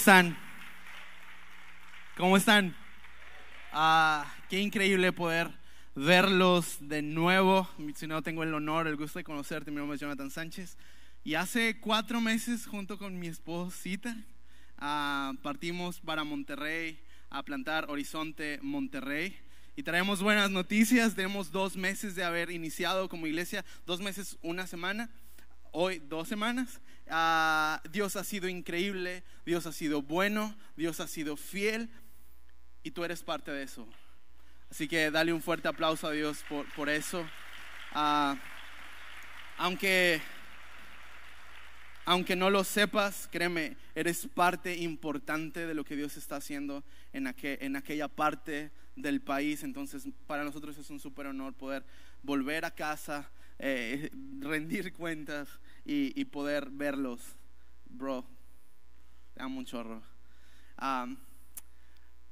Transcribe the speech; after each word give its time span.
¿Cómo 0.00 0.12
están? 0.16 0.38
¿Cómo 2.16 2.36
están? 2.38 2.76
Ah, 3.70 4.34
qué 4.48 4.58
increíble 4.58 5.12
poder 5.12 5.50
verlos 5.94 6.78
de 6.80 7.02
nuevo. 7.02 7.68
Si 7.96 8.06
no, 8.06 8.22
tengo 8.22 8.42
el 8.42 8.54
honor, 8.54 8.86
el 8.86 8.96
gusto 8.96 9.18
de 9.18 9.24
conocerte. 9.24 9.70
Mi 9.70 9.76
nombre 9.76 9.96
es 9.96 10.00
Jonathan 10.00 10.30
Sánchez. 10.30 10.78
Y 11.22 11.34
hace 11.34 11.80
cuatro 11.80 12.22
meses, 12.22 12.66
junto 12.66 12.96
con 12.96 13.18
mi 13.18 13.26
esposita, 13.26 14.16
ah, 14.78 15.34
partimos 15.42 16.00
para 16.00 16.24
Monterrey 16.24 16.98
a 17.28 17.42
plantar 17.42 17.90
Horizonte 17.90 18.58
Monterrey. 18.62 19.36
Y 19.76 19.82
traemos 19.82 20.22
buenas 20.22 20.50
noticias. 20.50 21.14
Tenemos 21.14 21.52
dos 21.52 21.76
meses 21.76 22.14
de 22.14 22.24
haber 22.24 22.50
iniciado 22.50 23.10
como 23.10 23.26
iglesia, 23.26 23.66
dos 23.84 24.00
meses, 24.00 24.38
una 24.40 24.66
semana, 24.66 25.10
hoy 25.72 25.98
dos 26.08 26.26
semanas. 26.26 26.80
Ah, 27.10 27.82
Dios 27.90 28.16
ha 28.16 28.24
sido 28.24 28.48
increíble, 28.48 29.24
Dios 29.44 29.66
ha 29.66 29.72
sido 29.72 30.02
bueno, 30.02 30.56
Dios 30.76 31.00
ha 31.00 31.08
sido 31.08 31.36
fiel 31.36 31.90
y 32.82 32.92
tú 32.92 33.04
eres 33.04 33.22
parte 33.22 33.50
de 33.50 33.64
eso. 33.64 33.86
Así 34.70 34.86
que 34.86 35.10
dale 35.10 35.32
un 35.32 35.42
fuerte 35.42 35.66
aplauso 35.66 36.06
a 36.06 36.12
Dios 36.12 36.44
por, 36.48 36.72
por 36.74 36.88
eso. 36.88 37.26
Ah, 37.92 38.36
aunque, 39.58 40.22
aunque 42.04 42.36
no 42.36 42.48
lo 42.48 42.62
sepas, 42.62 43.28
créeme, 43.30 43.76
eres 43.94 44.28
parte 44.32 44.76
importante 44.76 45.66
de 45.66 45.74
lo 45.74 45.84
que 45.84 45.96
Dios 45.96 46.16
está 46.16 46.36
haciendo 46.36 46.84
en, 47.12 47.26
aquel, 47.26 47.58
en 47.60 47.74
aquella 47.74 48.06
parte 48.06 48.70
del 48.94 49.20
país. 49.20 49.64
Entonces, 49.64 50.08
para 50.26 50.44
nosotros 50.44 50.78
es 50.78 50.88
un 50.90 51.00
súper 51.00 51.26
honor 51.26 51.54
poder 51.54 51.84
volver 52.22 52.64
a 52.64 52.70
casa, 52.70 53.28
eh, 53.58 54.10
rendir 54.40 54.92
cuentas 54.92 55.48
y, 55.90 56.12
y, 56.14 56.24
poder 56.26 56.70
verlos. 56.70 57.34
Bro, 57.86 58.24
te 59.34 59.42
amo 59.42 59.58
un 59.58 59.64
chorro. 59.64 60.00
Um, 60.80 61.16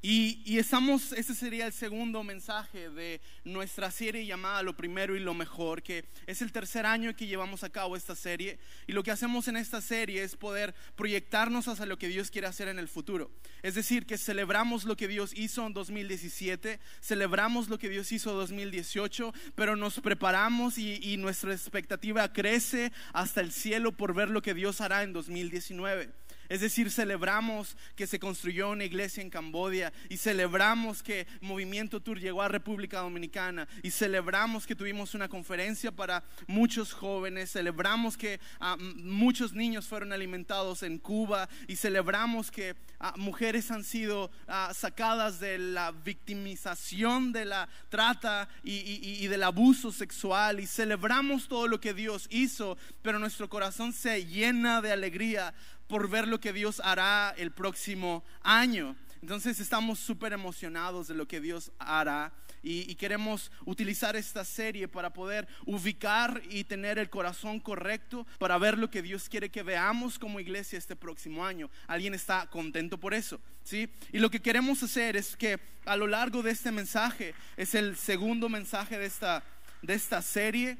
y, 0.00 0.42
y, 0.44 0.58
estamos, 0.58 1.12
ese 1.12 1.34
sería 1.34 1.66
el 1.66 1.72
segundo 1.72 2.22
mensaje 2.22 2.88
de 2.88 3.20
nuestra 3.42 3.90
serie 3.90 4.24
llamada 4.24 4.62
Lo 4.62 4.76
Primero 4.76 5.16
y 5.16 5.18
Lo 5.18 5.34
Mejor, 5.34 5.82
que 5.82 6.04
es 6.26 6.40
el 6.40 6.52
tercer 6.52 6.86
año 6.86 7.16
que 7.16 7.26
llevamos 7.26 7.64
a 7.64 7.70
cabo 7.70 7.96
esta 7.96 8.14
serie. 8.14 8.60
Y 8.86 8.92
lo 8.92 9.02
que 9.02 9.10
hacemos 9.10 9.48
en 9.48 9.56
esta 9.56 9.80
serie 9.80 10.22
es 10.22 10.36
poder 10.36 10.72
proyectarnos 10.94 11.66
hacia 11.66 11.84
lo 11.84 11.98
que 11.98 12.06
Dios 12.06 12.30
quiere 12.30 12.46
hacer 12.46 12.68
en 12.68 12.78
el 12.78 12.86
futuro. 12.86 13.32
Es 13.64 13.74
decir, 13.74 14.06
que 14.06 14.18
celebramos 14.18 14.84
lo 14.84 14.96
que 14.96 15.08
Dios 15.08 15.32
hizo 15.34 15.66
en 15.66 15.74
2017, 15.74 16.78
celebramos 17.00 17.68
lo 17.68 17.76
que 17.76 17.88
Dios 17.88 18.12
hizo 18.12 18.30
en 18.30 18.36
2018, 18.36 19.34
pero 19.56 19.74
nos 19.74 19.98
preparamos 19.98 20.78
y, 20.78 21.00
y 21.02 21.16
nuestra 21.16 21.52
expectativa 21.52 22.32
crece 22.32 22.92
hasta 23.12 23.40
el 23.40 23.50
cielo 23.50 23.90
por 23.90 24.14
ver 24.14 24.30
lo 24.30 24.42
que 24.42 24.54
Dios 24.54 24.80
hará 24.80 25.02
en 25.02 25.12
2019. 25.12 26.12
Es 26.48 26.60
decir, 26.60 26.90
celebramos 26.90 27.76
que 27.94 28.06
se 28.06 28.18
construyó 28.18 28.70
una 28.70 28.84
iglesia 28.84 29.22
en 29.22 29.28
Cambodia 29.28 29.92
y 30.08 30.16
celebramos 30.16 31.02
que 31.02 31.26
Movimiento 31.42 32.00
Tour 32.00 32.18
llegó 32.18 32.42
a 32.42 32.48
República 32.48 33.00
Dominicana 33.00 33.68
y 33.82 33.90
celebramos 33.90 34.66
que 34.66 34.74
tuvimos 34.74 35.14
una 35.14 35.28
conferencia 35.28 35.92
para 35.92 36.24
muchos 36.46 36.92
jóvenes, 36.94 37.52
celebramos 37.52 38.16
que 38.16 38.40
uh, 38.60 38.82
muchos 39.02 39.52
niños 39.52 39.86
fueron 39.86 40.12
alimentados 40.12 40.82
en 40.82 40.98
Cuba 40.98 41.48
y 41.66 41.76
celebramos 41.76 42.50
que 42.50 42.76
uh, 43.00 43.18
mujeres 43.18 43.70
han 43.70 43.84
sido 43.84 44.30
uh, 44.48 44.72
sacadas 44.72 45.40
de 45.40 45.58
la 45.58 45.92
victimización 45.92 47.32
de 47.32 47.44
la 47.44 47.68
trata 47.90 48.48
y, 48.62 48.78
y 49.22 49.26
del 49.26 49.42
abuso 49.42 49.92
sexual 49.92 50.60
y 50.60 50.66
celebramos 50.66 51.48
todo 51.48 51.66
lo 51.66 51.80
que 51.80 51.92
Dios 51.92 52.26
hizo, 52.30 52.78
pero 53.02 53.18
nuestro 53.18 53.48
corazón 53.48 53.92
se 53.92 54.24
llena 54.24 54.80
de 54.80 54.92
alegría 54.92 55.54
por 55.88 56.08
ver 56.08 56.28
lo 56.28 56.40
que 56.40 56.52
Dios 56.52 56.80
hará 56.84 57.34
el 57.36 57.50
próximo 57.50 58.22
año. 58.42 58.96
Entonces 59.22 59.58
estamos 59.58 59.98
súper 59.98 60.32
emocionados 60.32 61.08
de 61.08 61.14
lo 61.14 61.26
que 61.26 61.40
Dios 61.40 61.72
hará 61.78 62.32
y, 62.62 62.90
y, 62.90 62.94
queremos 62.96 63.52
utilizar 63.64 64.16
esta 64.16 64.44
serie 64.44 64.88
para 64.88 65.12
poder 65.12 65.46
ubicar 65.64 66.42
y 66.50 66.64
tener 66.64 66.98
el 66.98 67.08
corazón 67.08 67.60
correcto 67.60 68.26
para 68.38 68.58
ver 68.58 68.76
lo 68.76 68.90
que 68.90 69.00
Dios 69.00 69.28
quiere 69.28 69.48
que 69.48 69.62
veamos 69.62 70.18
como 70.18 70.40
iglesia 70.40 70.78
este 70.78 70.96
próximo 70.96 71.44
año. 71.44 71.70
¿Alguien 71.86 72.14
está 72.14 72.48
contento 72.50 72.98
por 72.98 73.14
eso? 73.14 73.40
¿Sí? 73.62 73.88
Y 74.12 74.18
lo 74.18 74.30
que 74.30 74.40
queremos 74.40 74.82
hacer 74.82 75.16
es 75.16 75.36
que 75.36 75.60
a 75.84 75.96
lo 75.96 76.06
largo 76.06 76.42
de 76.42 76.50
este 76.50 76.70
mensaje, 76.70 77.34
es 77.56 77.74
el 77.74 77.96
segundo 77.96 78.48
mensaje 78.48 78.98
de 78.98 79.06
esta, 79.06 79.42
de 79.82 79.94
esta 79.94 80.20
serie, 80.20 80.78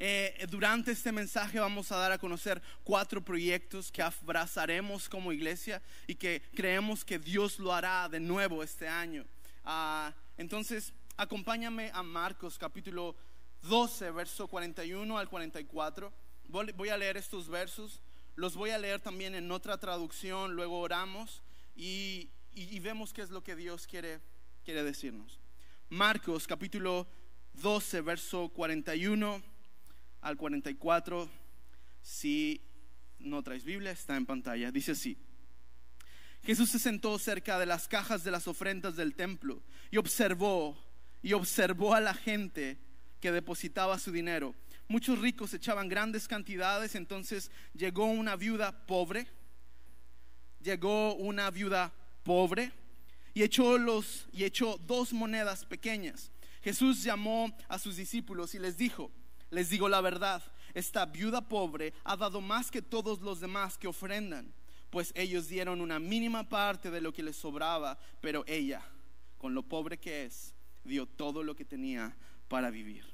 eh, 0.00 0.46
durante 0.48 0.92
este 0.92 1.10
mensaje 1.10 1.58
vamos 1.58 1.90
a 1.90 1.96
dar 1.96 2.12
a 2.12 2.18
conocer 2.18 2.62
cuatro 2.84 3.20
proyectos 3.20 3.90
que 3.90 4.00
abrazaremos 4.00 5.08
como 5.08 5.32
iglesia 5.32 5.82
y 6.06 6.14
que 6.14 6.40
creemos 6.54 7.04
que 7.04 7.18
Dios 7.18 7.58
lo 7.58 7.72
hará 7.72 8.08
de 8.08 8.20
nuevo 8.20 8.62
este 8.62 8.86
año. 8.86 9.24
Uh, 9.64 10.12
entonces, 10.36 10.92
acompáñame 11.16 11.90
a 11.92 12.04
Marcos 12.04 12.56
capítulo 12.58 13.16
12, 13.62 14.12
verso 14.12 14.46
41 14.46 15.18
al 15.18 15.28
44. 15.28 16.12
Voy 16.46 16.88
a 16.90 16.96
leer 16.96 17.16
estos 17.16 17.48
versos, 17.48 18.00
los 18.36 18.54
voy 18.54 18.70
a 18.70 18.78
leer 18.78 19.00
también 19.00 19.34
en 19.34 19.50
otra 19.50 19.78
traducción, 19.78 20.54
luego 20.54 20.78
oramos 20.78 21.42
y, 21.74 22.30
y, 22.54 22.74
y 22.74 22.78
vemos 22.78 23.12
qué 23.12 23.22
es 23.22 23.30
lo 23.30 23.42
que 23.42 23.56
Dios 23.56 23.88
quiere, 23.88 24.20
quiere 24.64 24.84
decirnos. 24.84 25.40
Marcos 25.88 26.46
capítulo 26.46 27.08
12, 27.54 28.00
verso 28.02 28.48
41 28.50 29.57
al 30.20 30.36
44. 30.36 31.28
Si 32.02 32.60
no 33.18 33.42
traes 33.42 33.64
Biblia, 33.64 33.90
está 33.90 34.16
en 34.16 34.26
pantalla. 34.26 34.70
Dice 34.70 34.92
así. 34.92 35.18
Jesús 36.42 36.70
se 36.70 36.78
sentó 36.78 37.18
cerca 37.18 37.58
de 37.58 37.66
las 37.66 37.88
cajas 37.88 38.24
de 38.24 38.30
las 38.30 38.46
ofrendas 38.46 38.96
del 38.96 39.14
templo 39.14 39.62
y 39.90 39.96
observó 39.96 40.78
y 41.20 41.32
observó 41.32 41.94
a 41.94 42.00
la 42.00 42.14
gente 42.14 42.78
que 43.20 43.32
depositaba 43.32 43.98
su 43.98 44.12
dinero. 44.12 44.54
Muchos 44.86 45.18
ricos 45.18 45.52
echaban 45.52 45.88
grandes 45.88 46.28
cantidades, 46.28 46.94
entonces 46.94 47.50
llegó 47.74 48.06
una 48.06 48.36
viuda 48.36 48.86
pobre, 48.86 49.26
llegó 50.60 51.14
una 51.16 51.50
viuda 51.50 51.92
pobre 52.22 52.72
y 53.34 53.42
echó 53.42 53.76
los 53.76 54.28
y 54.32 54.44
echó 54.44 54.78
dos 54.78 55.12
monedas 55.12 55.66
pequeñas. 55.66 56.30
Jesús 56.62 57.02
llamó 57.02 57.54
a 57.68 57.78
sus 57.78 57.96
discípulos 57.96 58.54
y 58.54 58.58
les 58.60 58.76
dijo: 58.76 59.10
les 59.50 59.70
digo 59.70 59.88
la 59.88 60.00
verdad, 60.00 60.42
esta 60.74 61.06
viuda 61.06 61.40
pobre 61.40 61.92
ha 62.04 62.16
dado 62.16 62.40
más 62.40 62.70
que 62.70 62.82
todos 62.82 63.20
los 63.20 63.40
demás 63.40 63.78
que 63.78 63.88
ofrendan, 63.88 64.52
pues 64.90 65.12
ellos 65.14 65.48
dieron 65.48 65.80
una 65.80 65.98
mínima 65.98 66.48
parte 66.48 66.90
de 66.90 67.00
lo 67.00 67.12
que 67.12 67.22
les 67.22 67.36
sobraba, 67.36 67.98
pero 68.20 68.44
ella, 68.46 68.82
con 69.36 69.54
lo 69.54 69.62
pobre 69.62 69.98
que 69.98 70.24
es, 70.24 70.54
dio 70.84 71.06
todo 71.06 71.42
lo 71.42 71.54
que 71.54 71.64
tenía 71.64 72.16
para 72.48 72.70
vivir. 72.70 73.04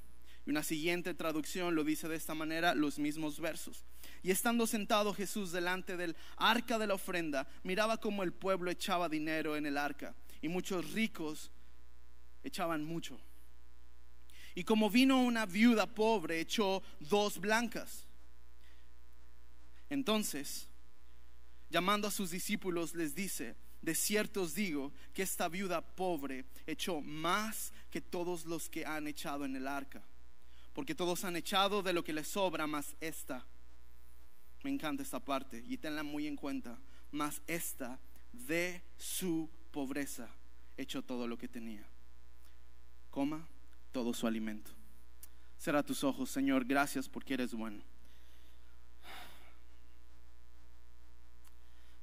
Y 0.46 0.50
una 0.50 0.62
siguiente 0.62 1.14
traducción 1.14 1.74
lo 1.74 1.84
dice 1.84 2.08
de 2.08 2.16
esta 2.16 2.34
manera, 2.34 2.74
los 2.74 2.98
mismos 2.98 3.40
versos. 3.40 3.84
Y 4.22 4.30
estando 4.30 4.66
sentado 4.66 5.14
Jesús 5.14 5.52
delante 5.52 5.96
del 5.96 6.16
arca 6.36 6.78
de 6.78 6.86
la 6.86 6.94
ofrenda, 6.94 7.48
miraba 7.62 7.98
cómo 7.98 8.22
el 8.22 8.32
pueblo 8.32 8.70
echaba 8.70 9.08
dinero 9.08 9.56
en 9.56 9.66
el 9.66 9.78
arca, 9.78 10.14
y 10.42 10.48
muchos 10.48 10.92
ricos 10.92 11.50
echaban 12.42 12.84
mucho. 12.84 13.18
Y 14.54 14.64
como 14.64 14.88
vino 14.88 15.20
una 15.22 15.46
viuda 15.46 15.86
pobre, 15.86 16.40
echó 16.40 16.82
dos 17.00 17.38
blancas. 17.38 18.06
Entonces, 19.90 20.68
llamando 21.70 22.06
a 22.08 22.12
sus 22.12 22.30
discípulos, 22.30 22.94
les 22.94 23.14
dice, 23.14 23.56
de 23.82 23.94
cierto 23.94 24.42
os 24.42 24.54
digo 24.54 24.92
que 25.12 25.22
esta 25.22 25.48
viuda 25.48 25.80
pobre 25.80 26.46
echó 26.66 27.00
más 27.00 27.72
que 27.90 28.00
todos 28.00 28.46
los 28.46 28.68
que 28.68 28.86
han 28.86 29.08
echado 29.08 29.44
en 29.44 29.56
el 29.56 29.66
arca. 29.66 30.02
Porque 30.72 30.94
todos 30.94 31.24
han 31.24 31.36
echado 31.36 31.82
de 31.82 31.92
lo 31.92 32.02
que 32.04 32.12
les 32.12 32.28
sobra, 32.28 32.66
más 32.66 32.96
esta. 33.00 33.44
Me 34.62 34.70
encanta 34.70 35.02
esta 35.02 35.20
parte 35.20 35.62
y 35.68 35.76
tenla 35.76 36.02
muy 36.02 36.26
en 36.26 36.36
cuenta. 36.36 36.78
Más 37.10 37.42
esta 37.46 38.00
de 38.32 38.82
su 38.96 39.50
pobreza 39.70 40.28
echó 40.76 41.02
todo 41.02 41.28
lo 41.28 41.36
que 41.36 41.48
tenía. 41.48 41.86
Coma 43.10 43.46
todo 43.94 44.12
su 44.12 44.26
alimento. 44.26 44.72
Será 45.56 45.84
tus 45.84 46.02
ojos, 46.02 46.28
Señor, 46.28 46.64
gracias 46.64 47.08
porque 47.08 47.34
eres 47.34 47.54
bueno. 47.54 47.80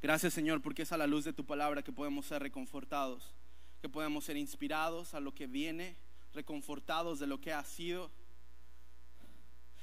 Gracias, 0.01 0.33
Señor, 0.33 0.61
porque 0.61 0.83
es 0.83 0.91
a 0.93 0.97
la 0.97 1.05
luz 1.05 1.25
de 1.25 1.33
tu 1.33 1.45
palabra 1.45 1.83
que 1.83 1.91
podemos 1.91 2.25
ser 2.25 2.41
reconfortados, 2.41 3.35
que 3.81 3.89
podemos 3.89 4.23
ser 4.23 4.38
inspirados 4.38 5.13
a 5.13 5.19
lo 5.19 5.35
que 5.35 5.47
viene, 5.47 5.97
reconfortados 6.33 7.19
de 7.19 7.27
lo 7.27 7.41
que 7.41 7.51
ha 7.51 7.63
sido 7.65 8.09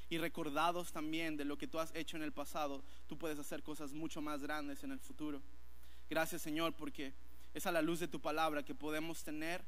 y 0.09 0.17
recordados 0.17 0.91
también 0.93 1.37
de 1.37 1.45
lo 1.45 1.59
que 1.59 1.69
tú 1.69 1.79
has 1.79 1.95
hecho 1.95 2.17
en 2.17 2.23
el 2.23 2.33
pasado. 2.33 2.83
Tú 3.07 3.19
puedes 3.19 3.39
hacer 3.39 3.63
cosas 3.63 3.93
mucho 3.93 4.23
más 4.23 4.43
grandes 4.43 4.83
en 4.83 4.93
el 4.93 4.99
futuro. 4.99 5.43
Gracias, 6.09 6.41
Señor, 6.41 6.73
porque 6.73 7.13
es 7.53 7.67
a 7.67 7.71
la 7.71 7.83
luz 7.83 8.01
de 8.01 8.09
tu 8.09 8.19
palabra 8.19 8.63
que 8.65 8.75
podemos 8.75 9.23
tener 9.23 9.63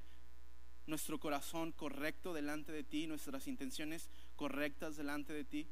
nuestro 0.87 1.19
corazón 1.19 1.73
correcto 1.73 2.33
delante 2.33 2.73
de 2.73 2.83
ti, 2.83 3.07
nuestras 3.07 3.47
intenciones 3.47 4.09
correctas 4.37 4.97
delante 4.97 5.33
de 5.33 5.45
ti. 5.45 5.69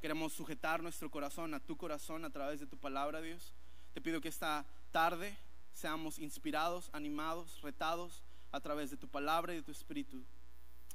Queremos 0.00 0.32
sujetar 0.32 0.82
nuestro 0.82 1.10
corazón 1.10 1.54
a 1.54 1.60
tu 1.60 1.76
corazón 1.76 2.24
a 2.24 2.30
través 2.30 2.60
de 2.60 2.66
tu 2.66 2.76
palabra, 2.76 3.20
Dios. 3.20 3.54
Te 3.94 4.00
pido 4.00 4.20
que 4.20 4.28
esta 4.28 4.66
tarde 4.90 5.36
seamos 5.72 6.18
inspirados, 6.18 6.90
animados, 6.92 7.60
retados 7.62 8.22
a 8.50 8.60
través 8.60 8.90
de 8.90 8.96
tu 8.96 9.08
palabra 9.08 9.52
y 9.52 9.56
de 9.56 9.62
tu 9.62 9.72
espíritu. 9.72 10.22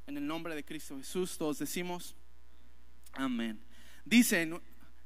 En 0.05 0.17
el 0.17 0.25
nombre 0.25 0.55
de 0.55 0.63
Cristo 0.63 0.97
Jesús 0.97 1.37
todos 1.37 1.59
decimos 1.59 2.15
amén. 3.13 3.59
Dicen 4.05 4.61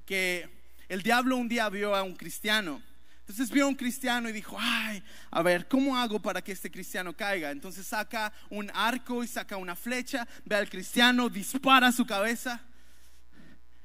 que 0.06 0.48
el 0.90 1.02
diablo 1.02 1.38
un 1.38 1.48
día 1.48 1.70
vio 1.70 1.96
a 1.96 2.04
un 2.04 2.16
cristiano. 2.16 2.82
Entonces 3.31 3.50
vio 3.50 3.63
a 3.63 3.69
un 3.69 3.75
cristiano 3.75 4.28
y 4.28 4.33
dijo, 4.33 4.57
ay, 4.60 5.01
a 5.30 5.42
ver, 5.42 5.66
¿cómo 5.69 5.95
hago 5.98 6.22
para 6.22 6.42
que 6.42 6.51
este 6.51 6.69
cristiano 6.69 7.16
caiga? 7.16 7.50
Entonces 7.50 7.88
saca 7.88 8.33
un 8.50 8.69
arco 8.74 9.24
y 9.24 9.28
saca 9.28 9.56
una 9.56 9.74
flecha, 9.74 10.28
ve 10.44 10.57
al 10.57 10.69
cristiano, 10.69 11.30
dispara 11.30 11.94
su 11.94 12.06
cabeza, 12.06 12.62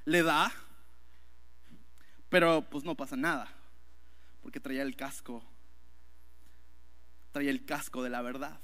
le 0.04 0.24
da, 0.24 0.52
pero 2.28 2.68
pues 2.68 2.82
no 2.82 2.96
pasa 2.96 3.14
nada, 3.14 3.48
porque 4.42 4.58
traía 4.58 4.82
el 4.82 4.96
casco, 4.96 5.44
traía 7.30 7.52
el 7.52 7.64
casco 7.64 8.02
de 8.02 8.10
la 8.10 8.20
verdad. 8.20 8.58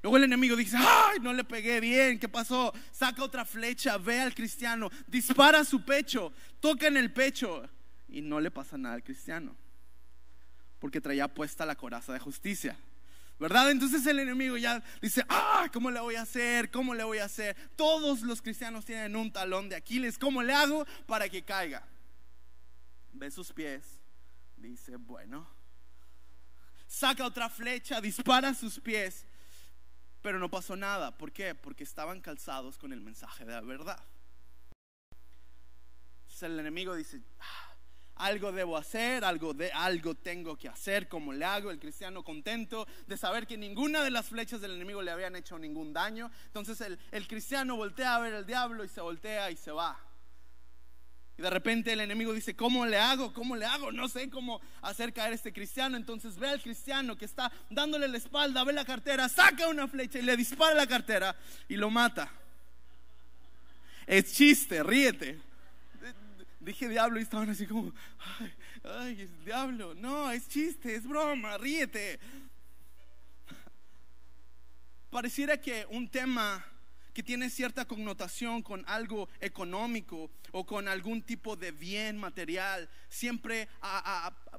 Luego 0.00 0.16
el 0.16 0.24
enemigo 0.24 0.56
dice, 0.56 0.78
ay, 0.78 1.18
no 1.20 1.34
le 1.34 1.44
pegué 1.44 1.80
bien, 1.80 2.18
¿qué 2.18 2.30
pasó? 2.30 2.72
Saca 2.92 3.22
otra 3.22 3.44
flecha, 3.44 3.98
ve 3.98 4.22
al 4.22 4.34
cristiano, 4.34 4.90
dispara 5.06 5.66
su 5.66 5.84
pecho, 5.84 6.32
toca 6.60 6.86
en 6.86 6.96
el 6.96 7.12
pecho 7.12 7.68
y 8.08 8.22
no 8.22 8.40
le 8.40 8.50
pasa 8.50 8.78
nada 8.78 8.94
al 8.94 9.04
cristiano, 9.04 9.54
porque 10.82 11.00
traía 11.00 11.32
puesta 11.32 11.64
la 11.64 11.76
coraza 11.76 12.12
de 12.12 12.18
justicia. 12.18 12.76
¿Verdad? 13.38 13.70
Entonces 13.70 14.04
el 14.04 14.18
enemigo 14.18 14.56
ya 14.56 14.82
dice, 15.00 15.24
ah, 15.28 15.68
¿cómo 15.72 15.92
le 15.92 16.00
voy 16.00 16.16
a 16.16 16.22
hacer? 16.22 16.72
¿Cómo 16.72 16.92
le 16.92 17.04
voy 17.04 17.18
a 17.18 17.26
hacer? 17.26 17.56
Todos 17.76 18.22
los 18.22 18.42
cristianos 18.42 18.84
tienen 18.84 19.14
un 19.14 19.32
talón 19.32 19.68
de 19.68 19.76
Aquiles, 19.76 20.18
¿cómo 20.18 20.42
le 20.42 20.52
hago 20.52 20.84
para 21.06 21.28
que 21.28 21.44
caiga? 21.44 21.86
Ve 23.12 23.30
sus 23.30 23.52
pies, 23.52 23.84
dice, 24.56 24.96
bueno, 24.96 25.48
saca 26.88 27.26
otra 27.26 27.48
flecha, 27.48 28.00
dispara 28.00 28.52
sus 28.52 28.80
pies 28.80 29.24
pero 30.20 30.38
no 30.38 30.48
pasó 30.48 30.76
nada. 30.76 31.16
¿Por 31.18 31.32
qué? 31.32 31.54
Porque 31.54 31.84
estaban 31.84 32.20
calzados 32.20 32.78
con 32.78 32.92
el 32.92 33.00
mensaje 33.00 33.44
de 33.44 33.52
la 33.52 33.60
verdad. 33.60 34.02
Entonces 36.22 36.42
el 36.44 36.58
enemigo 36.60 36.94
dice, 36.94 37.20
ah, 37.40 37.71
algo 38.16 38.52
debo 38.52 38.76
hacer, 38.76 39.24
algo, 39.24 39.54
de, 39.54 39.72
algo 39.72 40.14
tengo 40.14 40.56
que 40.56 40.68
hacer, 40.68 41.08
¿cómo 41.08 41.32
le 41.32 41.44
hago? 41.44 41.70
El 41.70 41.78
cristiano 41.78 42.22
contento 42.22 42.86
de 43.06 43.16
saber 43.16 43.46
que 43.46 43.56
ninguna 43.56 44.02
de 44.02 44.10
las 44.10 44.28
flechas 44.28 44.60
del 44.60 44.72
enemigo 44.72 45.02
le 45.02 45.10
habían 45.10 45.36
hecho 45.36 45.58
ningún 45.58 45.92
daño. 45.92 46.30
Entonces 46.46 46.80
el, 46.80 46.98
el 47.10 47.26
cristiano 47.26 47.76
voltea 47.76 48.14
a 48.14 48.20
ver 48.20 48.34
al 48.34 48.46
diablo 48.46 48.84
y 48.84 48.88
se 48.88 49.00
voltea 49.00 49.50
y 49.50 49.56
se 49.56 49.72
va. 49.72 49.98
Y 51.38 51.42
de 51.42 51.50
repente 51.50 51.92
el 51.92 52.00
enemigo 52.00 52.32
dice, 52.34 52.54
¿cómo 52.54 52.84
le 52.84 52.98
hago? 52.98 53.32
¿Cómo 53.32 53.56
le 53.56 53.64
hago? 53.64 53.90
No 53.90 54.08
sé 54.08 54.28
cómo 54.28 54.60
hacer 54.82 55.12
caer 55.12 55.32
a 55.32 55.34
este 55.34 55.52
cristiano. 55.52 55.96
Entonces 55.96 56.38
ve 56.38 56.48
al 56.48 56.60
cristiano 56.60 57.16
que 57.16 57.24
está 57.24 57.50
dándole 57.70 58.06
la 58.08 58.18
espalda, 58.18 58.64
ve 58.64 58.72
la 58.72 58.84
cartera, 58.84 59.28
saca 59.28 59.68
una 59.68 59.88
flecha 59.88 60.18
y 60.18 60.22
le 60.22 60.36
dispara 60.36 60.74
la 60.74 60.86
cartera 60.86 61.34
y 61.68 61.76
lo 61.76 61.90
mata. 61.90 62.30
Es 64.06 64.34
chiste, 64.34 64.82
ríete. 64.82 65.51
Dije 66.62 66.88
diablo 66.88 67.18
y 67.18 67.24
estaban 67.24 67.50
así 67.50 67.66
como, 67.66 67.92
ay, 68.84 69.22
es 69.22 69.44
diablo. 69.44 69.94
No, 69.94 70.30
es 70.30 70.48
chiste, 70.48 70.94
es 70.94 71.06
broma, 71.06 71.58
ríete. 71.58 72.20
Pareciera 75.10 75.60
que 75.60 75.84
un 75.90 76.08
tema 76.08 76.64
que 77.12 77.22
tiene 77.22 77.50
cierta 77.50 77.84
connotación 77.84 78.62
con 78.62 78.84
algo 78.86 79.28
económico 79.40 80.30
o 80.52 80.64
con 80.64 80.88
algún 80.88 81.22
tipo 81.22 81.56
de 81.56 81.72
bien 81.72 82.16
material, 82.16 82.88
siempre 83.08 83.68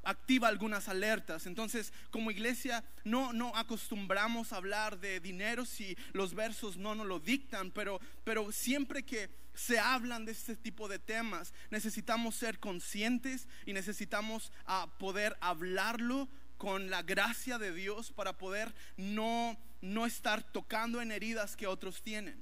activa 0.03 0.49
algunas 0.49 0.89
alertas. 0.89 1.47
Entonces, 1.47 1.93
como 2.11 2.31
iglesia, 2.31 2.83
no, 3.03 3.33
no 3.33 3.55
acostumbramos 3.55 4.51
a 4.51 4.57
hablar 4.57 4.99
de 4.99 5.19
dinero 5.19 5.65
si 5.65 5.97
los 6.11 6.35
versos 6.35 6.77
no 6.77 6.93
nos 6.95 7.07
lo 7.07 7.19
dictan, 7.19 7.71
pero, 7.71 7.99
pero 8.23 8.51
siempre 8.51 9.03
que 9.03 9.29
se 9.53 9.79
hablan 9.79 10.25
de 10.25 10.31
este 10.31 10.55
tipo 10.55 10.87
de 10.87 10.99
temas, 10.99 11.53
necesitamos 11.69 12.35
ser 12.35 12.59
conscientes 12.59 13.47
y 13.65 13.73
necesitamos 13.73 14.51
ah, 14.65 14.95
poder 14.99 15.37
hablarlo 15.41 16.29
con 16.57 16.89
la 16.89 17.01
gracia 17.01 17.57
de 17.57 17.73
Dios 17.73 18.11
para 18.11 18.37
poder 18.37 18.73
no 18.97 19.57
no 19.83 20.05
estar 20.05 20.41
tocando 20.41 21.01
en 21.01 21.11
heridas 21.11 21.57
que 21.57 21.67
otros 21.67 22.01
tienen. 22.01 22.41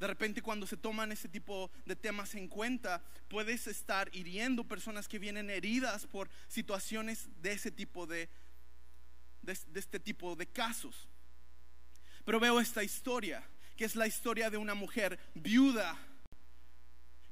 De 0.00 0.06
repente 0.06 0.42
cuando 0.42 0.66
se 0.66 0.76
toman 0.76 1.12
ese 1.12 1.28
tipo 1.28 1.70
de 1.86 1.94
temas 1.94 2.34
en 2.34 2.48
cuenta, 2.48 3.02
puedes 3.28 3.68
estar 3.68 4.10
hiriendo 4.12 4.64
personas 4.64 5.06
que 5.06 5.20
vienen 5.20 5.48
heridas 5.48 6.06
por 6.06 6.28
situaciones 6.48 7.28
de 7.40 7.52
ese 7.52 7.70
tipo 7.70 8.06
de, 8.06 8.28
de, 9.42 9.56
este 9.74 10.00
tipo 10.00 10.34
de 10.34 10.48
casos. 10.48 11.08
Pero 12.24 12.40
veo 12.40 12.58
esta 12.58 12.82
historia, 12.82 13.48
que 13.76 13.84
es 13.84 13.94
la 13.94 14.08
historia 14.08 14.50
de 14.50 14.56
una 14.56 14.74
mujer 14.74 15.20
viuda 15.34 15.96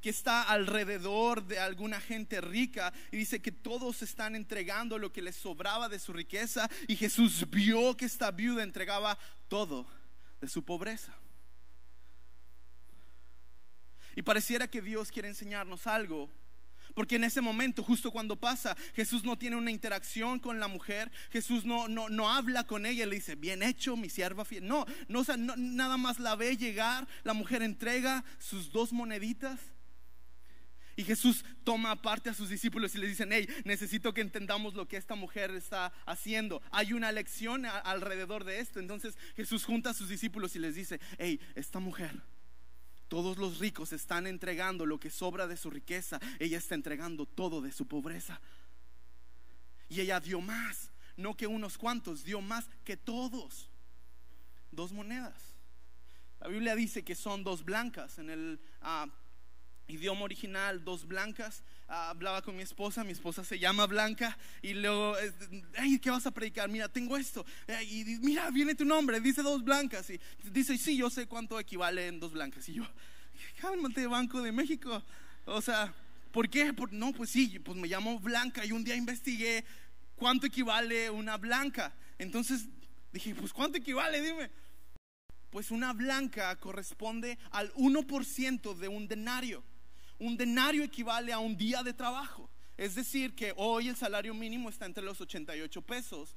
que 0.04 0.10
está 0.10 0.42
alrededor 0.42 1.46
de 1.46 1.58
alguna 1.58 1.98
gente 1.98 2.42
rica 2.42 2.92
y 3.10 3.16
dice 3.16 3.40
que 3.40 3.50
todos 3.50 4.02
están 4.02 4.36
entregando 4.36 4.98
lo 4.98 5.10
que 5.14 5.22
les 5.22 5.34
sobraba 5.34 5.88
de 5.88 5.98
su 5.98 6.12
riqueza 6.12 6.68
y 6.86 6.94
Jesús 6.94 7.48
vio 7.48 7.96
que 7.96 8.04
esta 8.04 8.30
viuda 8.30 8.62
entregaba 8.62 9.18
todo 9.48 9.86
de 10.42 10.48
su 10.48 10.62
pobreza. 10.62 11.14
Y 14.14 14.20
pareciera 14.20 14.68
que 14.68 14.82
Dios 14.82 15.10
quiere 15.10 15.28
enseñarnos 15.28 15.86
algo. 15.86 16.30
Porque 16.94 17.16
en 17.16 17.24
ese 17.24 17.40
momento, 17.40 17.82
justo 17.82 18.10
cuando 18.10 18.36
pasa, 18.36 18.76
Jesús 18.94 19.24
no 19.24 19.38
tiene 19.38 19.56
una 19.56 19.70
interacción 19.70 20.38
con 20.38 20.60
la 20.60 20.68
mujer, 20.68 21.10
Jesús 21.30 21.64
no, 21.64 21.88
no, 21.88 22.10
no 22.10 22.30
habla 22.30 22.66
con 22.66 22.84
ella, 22.84 23.06
le 23.06 23.16
dice, 23.16 23.36
bien 23.36 23.62
hecho, 23.62 23.96
mi 23.96 24.10
sierva 24.10 24.44
fiel. 24.44 24.68
No, 24.68 24.84
no, 25.08 25.24
nada 25.56 25.96
más 25.96 26.18
la 26.18 26.36
ve 26.36 26.58
llegar, 26.58 27.08
la 27.22 27.32
mujer 27.32 27.62
entrega 27.62 28.22
sus 28.38 28.70
dos 28.70 28.92
moneditas 28.92 29.73
y 30.96 31.04
Jesús 31.04 31.44
toma 31.64 31.90
aparte 31.90 32.30
a 32.30 32.34
sus 32.34 32.48
discípulos 32.48 32.94
y 32.94 32.98
les 32.98 33.10
dicen, 33.10 33.30
hey, 33.32 33.48
necesito 33.64 34.14
que 34.14 34.20
entendamos 34.20 34.74
lo 34.74 34.86
que 34.86 34.96
esta 34.96 35.14
mujer 35.14 35.50
está 35.50 35.92
haciendo. 36.06 36.62
Hay 36.70 36.92
una 36.92 37.10
lección 37.10 37.66
alrededor 37.66 38.44
de 38.44 38.60
esto. 38.60 38.78
Entonces 38.78 39.16
Jesús 39.36 39.64
junta 39.64 39.90
a 39.90 39.94
sus 39.94 40.08
discípulos 40.08 40.54
y 40.54 40.60
les 40.60 40.74
dice, 40.74 41.00
hey, 41.18 41.40
esta 41.54 41.80
mujer, 41.80 42.22
todos 43.08 43.38
los 43.38 43.58
ricos 43.58 43.92
están 43.92 44.26
entregando 44.26 44.86
lo 44.86 45.00
que 45.00 45.10
sobra 45.10 45.46
de 45.46 45.56
su 45.56 45.70
riqueza. 45.70 46.20
Ella 46.38 46.58
está 46.58 46.74
entregando 46.74 47.26
todo 47.26 47.60
de 47.60 47.72
su 47.72 47.88
pobreza. 47.88 48.40
Y 49.88 50.00
ella 50.00 50.20
dio 50.20 50.40
más, 50.40 50.92
no 51.16 51.36
que 51.36 51.46
unos 51.46 51.76
cuantos, 51.76 52.24
dio 52.24 52.40
más 52.40 52.68
que 52.84 52.96
todos. 52.96 53.70
Dos 54.70 54.92
monedas. 54.92 55.54
La 56.40 56.48
Biblia 56.48 56.74
dice 56.74 57.04
que 57.04 57.14
son 57.14 57.42
dos 57.42 57.64
blancas 57.64 58.18
en 58.18 58.30
el... 58.30 58.60
Ah, 58.80 59.08
idioma 59.88 60.22
original, 60.22 60.84
dos 60.84 61.06
blancas. 61.06 61.62
Ah, 61.88 62.10
hablaba 62.10 62.42
con 62.42 62.56
mi 62.56 62.62
esposa, 62.62 63.04
mi 63.04 63.12
esposa 63.12 63.44
se 63.44 63.58
llama 63.58 63.86
Blanca 63.86 64.36
y 64.62 64.74
luego, 64.74 65.14
hey, 65.74 65.98
¿qué 66.00 66.10
vas 66.10 66.26
a 66.26 66.30
predicar? 66.30 66.68
Mira, 66.68 66.88
tengo 66.88 67.16
esto. 67.16 67.44
y 67.90 68.04
mira, 68.20 68.50
viene 68.50 68.74
tu 68.74 68.84
nombre, 68.84 69.20
dice 69.20 69.42
dos 69.42 69.62
blancas. 69.62 70.08
Y 70.10 70.20
dice, 70.50 70.78
sí, 70.78 70.96
yo 70.96 71.10
sé 71.10 71.26
cuánto 71.26 71.60
equivale 71.60 72.06
en 72.06 72.20
dos 72.20 72.32
blancas. 72.32 72.68
Y 72.68 72.74
yo, 72.74 72.84
cálmate, 73.60 74.06
Banco 74.06 74.40
de 74.40 74.52
México. 74.52 75.02
O 75.46 75.60
sea, 75.60 75.92
¿por 76.32 76.48
qué? 76.48 76.72
no, 76.90 77.12
pues 77.12 77.30
sí, 77.30 77.58
pues 77.58 77.76
me 77.76 77.88
llamo 77.88 78.18
Blanca 78.18 78.64
y 78.64 78.72
un 78.72 78.84
día 78.84 78.96
investigué 78.96 79.64
cuánto 80.16 80.46
equivale 80.46 81.10
una 81.10 81.36
blanca. 81.36 81.94
Entonces 82.18 82.66
dije, 83.12 83.34
pues 83.34 83.52
¿cuánto 83.52 83.78
equivale? 83.78 84.20
Dime. 84.20 84.50
Pues 85.50 85.70
una 85.70 85.92
blanca 85.92 86.56
corresponde 86.56 87.38
al 87.50 87.72
1% 87.74 88.74
de 88.74 88.88
un 88.88 89.06
denario. 89.06 89.62
Un 90.18 90.36
denario 90.36 90.84
equivale 90.84 91.32
a 91.32 91.38
un 91.38 91.56
día 91.56 91.82
de 91.82 91.92
trabajo. 91.92 92.48
Es 92.76 92.94
decir, 92.94 93.34
que 93.34 93.52
hoy 93.56 93.88
el 93.88 93.96
salario 93.96 94.34
mínimo 94.34 94.68
está 94.68 94.86
entre 94.86 95.04
los 95.04 95.20
88 95.20 95.82
pesos. 95.82 96.34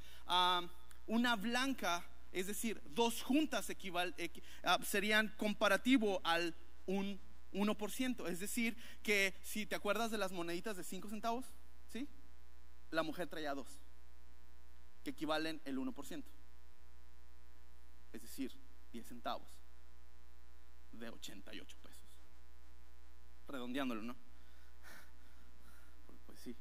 una 1.08 1.36
blanca, 1.36 2.06
es 2.32 2.48
decir, 2.48 2.82
dos 2.90 3.24
juntas 3.24 3.68
ah, 4.64 4.80
serían 4.84 5.34
comparativo 5.38 6.22
al 6.24 6.56
un 6.86 7.20
1%. 7.54 8.28
Es 8.30 8.40
decir, 8.40 8.78
que 9.02 9.36
si 9.42 9.66
te 9.66 9.76
acuerdas 9.76 10.12
de 10.12 10.18
las 10.18 10.32
moneditas 10.32 10.78
de 10.78 10.84
5 10.84 11.10
centavos, 11.10 11.46
¿sí? 11.88 12.08
La 12.92 13.04
mujer 13.04 13.28
traía 13.28 13.54
dos, 13.54 13.68
que 15.04 15.12
equivalen 15.12 15.62
el 15.66 15.78
1%. 15.78 16.24
Es 18.14 18.22
decir, 18.22 18.52
10 18.92 19.08
centavos 19.08 19.50
de 20.92 21.10
88 21.10 21.78
pesos 21.82 21.87
redondeándolo, 23.48 24.02
¿no? 24.02 24.16
Pues 26.26 26.40
sí. 26.40 26.56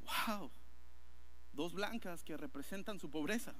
Wow. 0.00 0.50
Dos 1.52 1.72
blancas 1.74 2.22
que 2.22 2.36
representan 2.36 2.98
su 3.00 3.10
pobreza. 3.10 3.54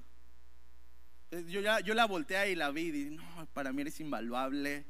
Eh, 1.31 1.45
yo, 1.47 1.61
ya, 1.61 1.79
yo 1.79 1.93
la 1.93 2.05
volteé 2.05 2.51
y 2.51 2.55
la 2.55 2.71
vi 2.71 2.81
y 2.83 2.91
dije, 2.91 3.11
no, 3.11 3.45
para 3.53 3.71
mí 3.71 3.81
eres 3.81 3.99
invaluable, 3.99 4.85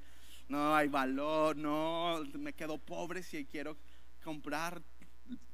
no 0.48 0.76
hay 0.76 0.88
valor, 0.88 1.56
no, 1.56 2.24
me 2.38 2.54
quedo 2.54 2.78
pobre 2.78 3.24
si 3.24 3.46
quiero 3.46 3.78
comprar 4.24 4.82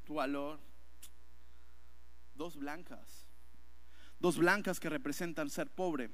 tu 0.05 0.15
valor. 0.15 0.59
Dos 2.35 2.55
blancas. 2.55 3.27
Dos 4.19 4.37
blancas 4.37 4.79
que 4.79 4.89
representan 4.89 5.49
ser 5.49 5.69
pobre. 5.69 6.09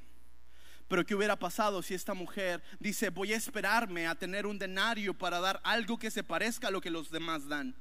Pero 0.87 1.05
¿qué 1.05 1.15
hubiera 1.15 1.37
pasado 1.37 1.81
si 1.81 1.93
esta 1.93 2.13
mujer 2.13 2.61
dice, 2.79 3.09
voy 3.09 3.33
a 3.33 3.37
esperarme 3.37 4.07
a 4.07 4.15
tener 4.15 4.45
un 4.45 4.59
denario 4.59 5.17
para 5.17 5.39
dar 5.39 5.59
algo 5.63 5.97
que 5.97 6.11
se 6.11 6.23
parezca 6.23 6.67
a 6.67 6.71
lo 6.71 6.81
que 6.81 6.91
los 6.91 7.09
demás 7.09 7.47
dan? 7.47 7.75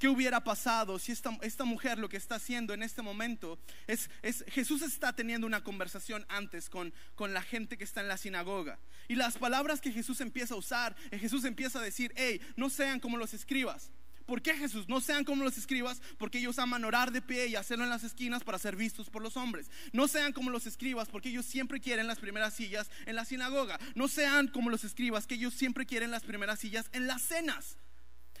¿Qué 0.00 0.08
hubiera 0.08 0.42
pasado 0.42 0.98
si 0.98 1.12
esta, 1.12 1.36
esta, 1.42 1.64
mujer 1.64 1.98
lo 1.98 2.08
que 2.08 2.16
está 2.16 2.36
haciendo 2.36 2.72
en 2.72 2.82
este 2.82 3.02
momento 3.02 3.58
es, 3.86 4.08
es, 4.22 4.42
Jesús 4.48 4.80
está 4.80 5.12
teniendo 5.12 5.46
una 5.46 5.62
conversación 5.62 6.24
antes 6.30 6.70
con, 6.70 6.94
con 7.14 7.34
la 7.34 7.42
gente 7.42 7.76
que 7.76 7.84
está 7.84 8.00
en 8.00 8.08
la 8.08 8.16
sinagoga? 8.16 8.78
Y 9.08 9.16
las 9.16 9.36
palabras 9.36 9.82
que 9.82 9.92
Jesús 9.92 10.22
empieza 10.22 10.54
a 10.54 10.56
usar, 10.56 10.96
eh, 11.10 11.18
Jesús 11.18 11.44
empieza 11.44 11.80
a 11.80 11.82
decir, 11.82 12.14
hey, 12.16 12.40
no 12.56 12.70
sean 12.70 12.98
como 12.98 13.18
los 13.18 13.34
escribas. 13.34 13.92
¿Por 14.30 14.42
qué 14.42 14.54
Jesús? 14.54 14.88
No 14.88 15.00
sean 15.00 15.24
como 15.24 15.42
los 15.42 15.58
escribas, 15.58 16.00
porque 16.16 16.38
ellos 16.38 16.60
aman 16.60 16.84
orar 16.84 17.10
de 17.10 17.20
pie 17.20 17.48
y 17.48 17.56
hacerlo 17.56 17.82
en 17.82 17.90
las 17.90 18.04
esquinas 18.04 18.44
para 18.44 18.60
ser 18.60 18.76
vistos 18.76 19.10
por 19.10 19.22
los 19.22 19.36
hombres. 19.36 19.68
No 19.92 20.06
sean 20.06 20.32
como 20.32 20.50
los 20.50 20.66
escribas, 20.66 21.08
porque 21.08 21.30
ellos 21.30 21.44
siempre 21.44 21.80
quieren 21.80 22.06
las 22.06 22.20
primeras 22.20 22.54
sillas 22.54 22.92
en 23.06 23.16
la 23.16 23.24
sinagoga. 23.24 23.80
No 23.96 24.06
sean 24.06 24.46
como 24.46 24.70
los 24.70 24.84
escribas, 24.84 25.26
que 25.26 25.34
ellos 25.34 25.52
siempre 25.52 25.84
quieren 25.84 26.12
las 26.12 26.22
primeras 26.22 26.60
sillas 26.60 26.88
en 26.92 27.08
las 27.08 27.22
cenas. 27.22 27.76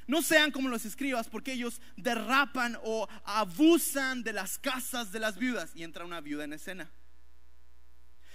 No 0.06 0.22
sean 0.22 0.52
como 0.52 0.68
los 0.68 0.84
escribas 0.84 1.28
porque 1.28 1.54
ellos 1.54 1.80
derrapan 1.96 2.78
o 2.84 3.08
abusan 3.24 4.22
de 4.22 4.32
las 4.32 4.60
casas 4.60 5.10
de 5.10 5.18
las 5.18 5.38
viudas. 5.38 5.72
Y 5.74 5.82
entra 5.82 6.04
una 6.04 6.20
viuda 6.20 6.44
en 6.44 6.52
escena. 6.52 6.88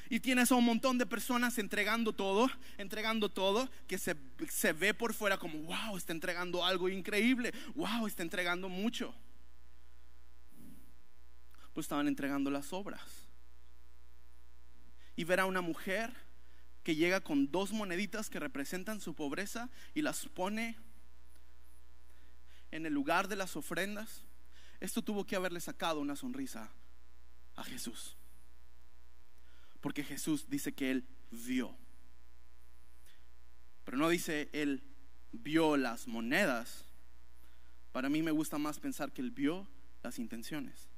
Y 0.10 0.20
tienes 0.20 0.52
a 0.52 0.56
un 0.56 0.66
montón 0.66 0.98
de 0.98 1.06
personas 1.06 1.58
entregando 1.58 2.14
todo, 2.14 2.50
entregando 2.78 3.30
todo, 3.30 3.70
que 3.88 3.98
se, 3.98 4.16
se 4.50 4.74
ve 4.74 4.94
por 4.94 5.14
fuera 5.14 5.38
como, 5.38 5.60
wow, 5.60 5.98
está 5.98 6.14
entregando 6.14 6.64
algo 6.64 6.90
increíble, 6.90 7.54
wow, 7.76 8.06
está 8.06 8.24
entregando 8.24 8.70
mucho. 8.70 9.14
Pues 11.74 11.86
estaban 11.86 12.08
entregando 12.08 12.50
las 12.52 12.72
obras. 12.72 13.02
Y 15.16 15.24
ver 15.24 15.40
a 15.40 15.46
una 15.46 15.62
mujer 15.62 16.14
que 16.84 16.96
llega 16.96 17.22
con 17.22 17.52
dos 17.52 17.72
moneditas 17.72 18.30
que 18.30 18.40
representan 18.40 19.02
su 19.02 19.16
pobreza 19.16 19.70
y 19.96 20.04
las 20.04 20.28
pone 20.28 20.78
en 22.72 22.86
el 22.86 22.94
lugar 22.94 23.28
de 23.28 23.36
las 23.36 23.56
ofrendas, 23.56 24.24
esto 24.80 25.02
tuvo 25.02 25.26
que 25.26 25.36
haberle 25.36 25.62
sacado 25.62 26.00
una 26.00 26.16
sonrisa 26.16 26.70
a 27.56 27.64
Jesús. 27.64 28.18
Porque 29.86 30.04
Jesús 30.04 30.50
dice 30.50 30.74
que 30.74 30.90
él 30.90 31.06
vio. 31.30 31.78
Pero 33.84 33.98
no 33.98 34.10
dice 34.10 34.50
él 34.52 34.82
vio 35.32 35.78
las 35.78 36.08
monedas. 36.08 36.86
Para 37.92 38.10
mí 38.10 38.24
me 38.24 38.32
gusta 38.32 38.58
más 38.58 38.80
pensar 38.80 39.12
que 39.12 39.22
él 39.22 39.30
vio 39.30 39.68
las 40.02 40.18
intenciones. 40.18 40.90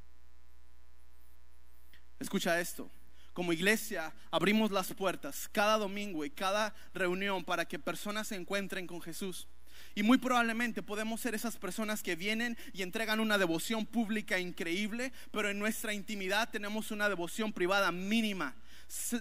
Escucha 2.17 2.62
esto. 2.62 2.89
Como 3.34 3.51
iglesia 3.51 4.15
abrimos 4.32 4.72
las 4.72 4.94
puertas 4.94 5.50
cada 5.51 5.77
domingo 5.77 6.24
y 6.24 6.29
cada 6.29 6.74
reunión 6.94 7.44
para 7.44 7.65
que 7.65 7.79
personas 7.79 8.29
se 8.29 8.38
encuentren 8.38 8.88
con 8.88 9.01
Jesús. 9.01 9.50
Y 9.96 10.03
muy 10.03 10.17
probablemente 10.17 10.82
podemos 10.82 11.20
ser 11.20 11.36
esas 11.36 11.58
personas 11.58 12.01
que 12.01 12.15
vienen 12.15 12.58
y 12.72 12.84
entregan 12.84 13.20
una 13.20 13.38
devoción 13.38 13.86
pública 13.86 14.39
increíble, 14.39 15.12
pero 15.32 15.50
en 15.50 15.60
nuestra 15.60 15.94
intimidad 15.94 16.50
tenemos 16.50 16.91
una 16.91 17.10
devoción 17.10 17.51
privada 17.51 17.91
mínima. 17.91 18.56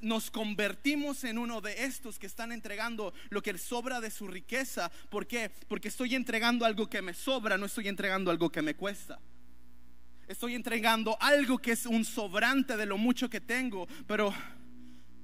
Nos 0.03 0.31
convertimos 0.31 1.25
en 1.25 1.39
uno 1.39 1.61
de 1.61 1.85
estos 1.85 2.19
que 2.19 2.27
están 2.27 2.53
entregando 2.53 3.13
lo 3.31 3.43
que 3.43 3.57
sobra 3.59 4.01
de 4.01 4.11
su 4.11 4.29
riqueza. 4.29 4.91
¿Por 5.11 5.27
qué? 5.27 5.51
Porque 5.69 5.89
estoy 5.89 6.15
entregando 6.15 6.65
algo 6.65 6.89
que 6.89 7.03
me 7.03 7.15
sobra, 7.15 7.59
no 7.59 7.67
estoy 7.67 7.89
entregando 7.89 8.31
algo 8.31 8.51
que 8.51 8.63
me 8.63 8.75
cuesta. 8.75 9.19
Estoy 10.29 10.55
entregando 10.55 11.17
algo 11.21 11.59
que 11.59 11.73
es 11.73 11.87
un 11.87 12.05
sobrante 12.05 12.77
de 12.77 12.87
lo 12.87 12.99
mucho 12.99 13.31
que 13.31 13.41
tengo, 13.41 13.87
pero 14.07 14.35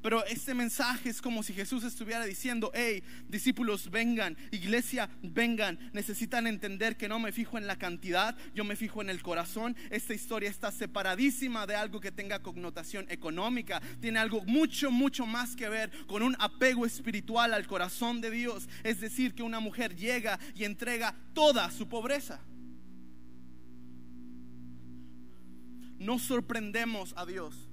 pero 0.02 0.24
este 0.26 0.52
mensaje 0.52 1.08
es 1.08 1.22
como 1.22 1.44
si 1.44 1.52
Jesús 1.52 1.84
estuviera 1.84 2.24
diciendo, 2.24 2.72
hey, 2.74 3.04
discípulos, 3.28 3.88
vengan, 3.88 4.36
iglesia, 4.50 5.08
vengan. 5.22 5.78
Necesitan 5.92 6.48
entender 6.48 6.96
que 6.96 7.08
no 7.08 7.20
me 7.20 7.30
fijo 7.30 7.56
en 7.56 7.68
la 7.68 7.76
cantidad, 7.76 8.36
yo 8.52 8.64
me 8.64 8.74
fijo 8.74 9.00
en 9.00 9.10
el 9.10 9.22
corazón. 9.22 9.76
Esta 9.90 10.12
historia 10.12 10.50
está 10.50 10.72
separadísima 10.72 11.66
de 11.66 11.76
algo 11.76 12.00
que 12.00 12.10
tenga 12.10 12.42
connotación 12.42 13.06
económica. 13.10 13.80
Tiene 14.00 14.18
algo 14.18 14.42
mucho, 14.44 14.90
mucho 14.90 15.24
más 15.24 15.54
que 15.54 15.68
ver 15.68 15.90
con 16.06 16.22
un 16.22 16.36
apego 16.40 16.84
espiritual 16.84 17.54
al 17.54 17.68
corazón 17.68 18.20
de 18.20 18.32
Dios. 18.32 18.68
Es 18.82 19.00
decir, 19.00 19.34
que 19.34 19.44
una 19.44 19.60
mujer 19.60 19.94
llega 19.94 20.40
y 20.56 20.64
entrega 20.64 21.14
toda 21.32 21.70
su 21.70 21.88
pobreza. 21.88 22.40
No 25.98 26.18
sorprendemos 26.18 27.14
a 27.16 27.24
Dios 27.24 27.71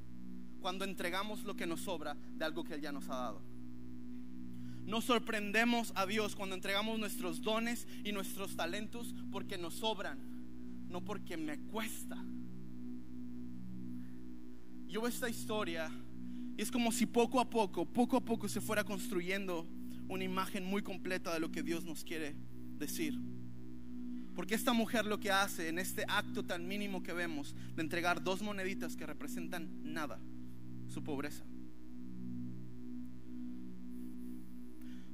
cuando 0.60 0.86
entregamos 0.86 1.44
lo 1.44 1.56
que 1.56 1.66
nos 1.66 1.82
sobra 1.82 2.16
de 2.36 2.46
algo 2.46 2.63
que 2.63 2.75
Él 2.75 2.82
ya 2.82 2.92
nos 2.92 3.10
ha 3.10 3.16
dado. 3.16 3.42
Nos 4.86 5.06
sorprendemos 5.06 5.94
a 5.96 6.06
Dios 6.06 6.36
cuando 6.36 6.56
entregamos 6.56 6.98
nuestros 6.98 7.42
dones 7.42 7.88
y 8.04 8.12
nuestros 8.12 8.56
talentos 8.56 9.13
porque 9.32 9.58
nos 9.58 9.75
sobran, 9.75 10.20
no 10.89 11.04
porque 11.06 11.38
me 11.38 11.60
cuesta. 11.60 12.18
Yo 14.88 15.01
veo 15.01 15.10
esta 15.10 15.30
historia 15.30 15.92
y 16.58 16.62
es 16.62 16.72
como 16.72 16.92
si 16.92 17.06
poco 17.06 17.39
a 17.39 17.50
poco, 17.50 17.86
poco 17.86 18.18
a 18.18 18.25
poco 18.25 18.50
se 18.50 18.60
fuera 18.60 18.84
construyendo 18.84 19.68
una 20.08 20.24
imagen 20.24 20.66
muy 20.66 20.82
completa 20.82 21.32
de 21.34 21.39
lo 21.39 21.51
que 21.51 21.62
Dios 21.62 21.86
nos 21.86 22.04
quiere 22.04 22.36
decir. 22.80 23.20
Porque 24.36 24.56
esta 24.56 24.74
mujer 24.74 25.06
lo 25.06 25.20
que 25.20 25.32
hace 25.32 25.68
en 25.68 25.78
este 25.78 26.04
acto 26.08 26.44
tan 26.44 26.68
mínimo 26.68 27.04
que 27.04 27.13
vemos 27.13 27.56
de 27.75 27.82
entregar 27.84 28.24
dos 28.24 28.42
moneditas 28.42 28.96
que 28.96 29.06
representan 29.06 29.70
nada, 29.84 30.20
su 30.89 31.03
pobreza. 31.03 31.43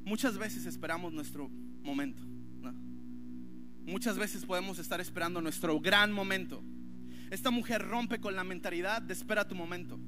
Muchas 0.04 0.38
veces 0.38 0.66
esperamos 0.66 1.14
nuestro 1.14 1.50
momento. 1.84 2.24
Muchas 3.86 4.18
veces 4.18 4.46
podemos 4.46 4.80
estar 4.80 5.00
esperando 5.00 5.42
nuestro 5.42 5.80
gran 5.80 6.12
momento. 6.12 6.64
Esta 7.30 7.52
mujer 7.52 7.84
rompe 7.84 8.20
con 8.20 8.36
la 8.36 8.44
mentalidad 8.44 9.02
de 9.02 9.14
espera 9.14 9.48
tu 9.48 9.54
momento. 9.54 10.00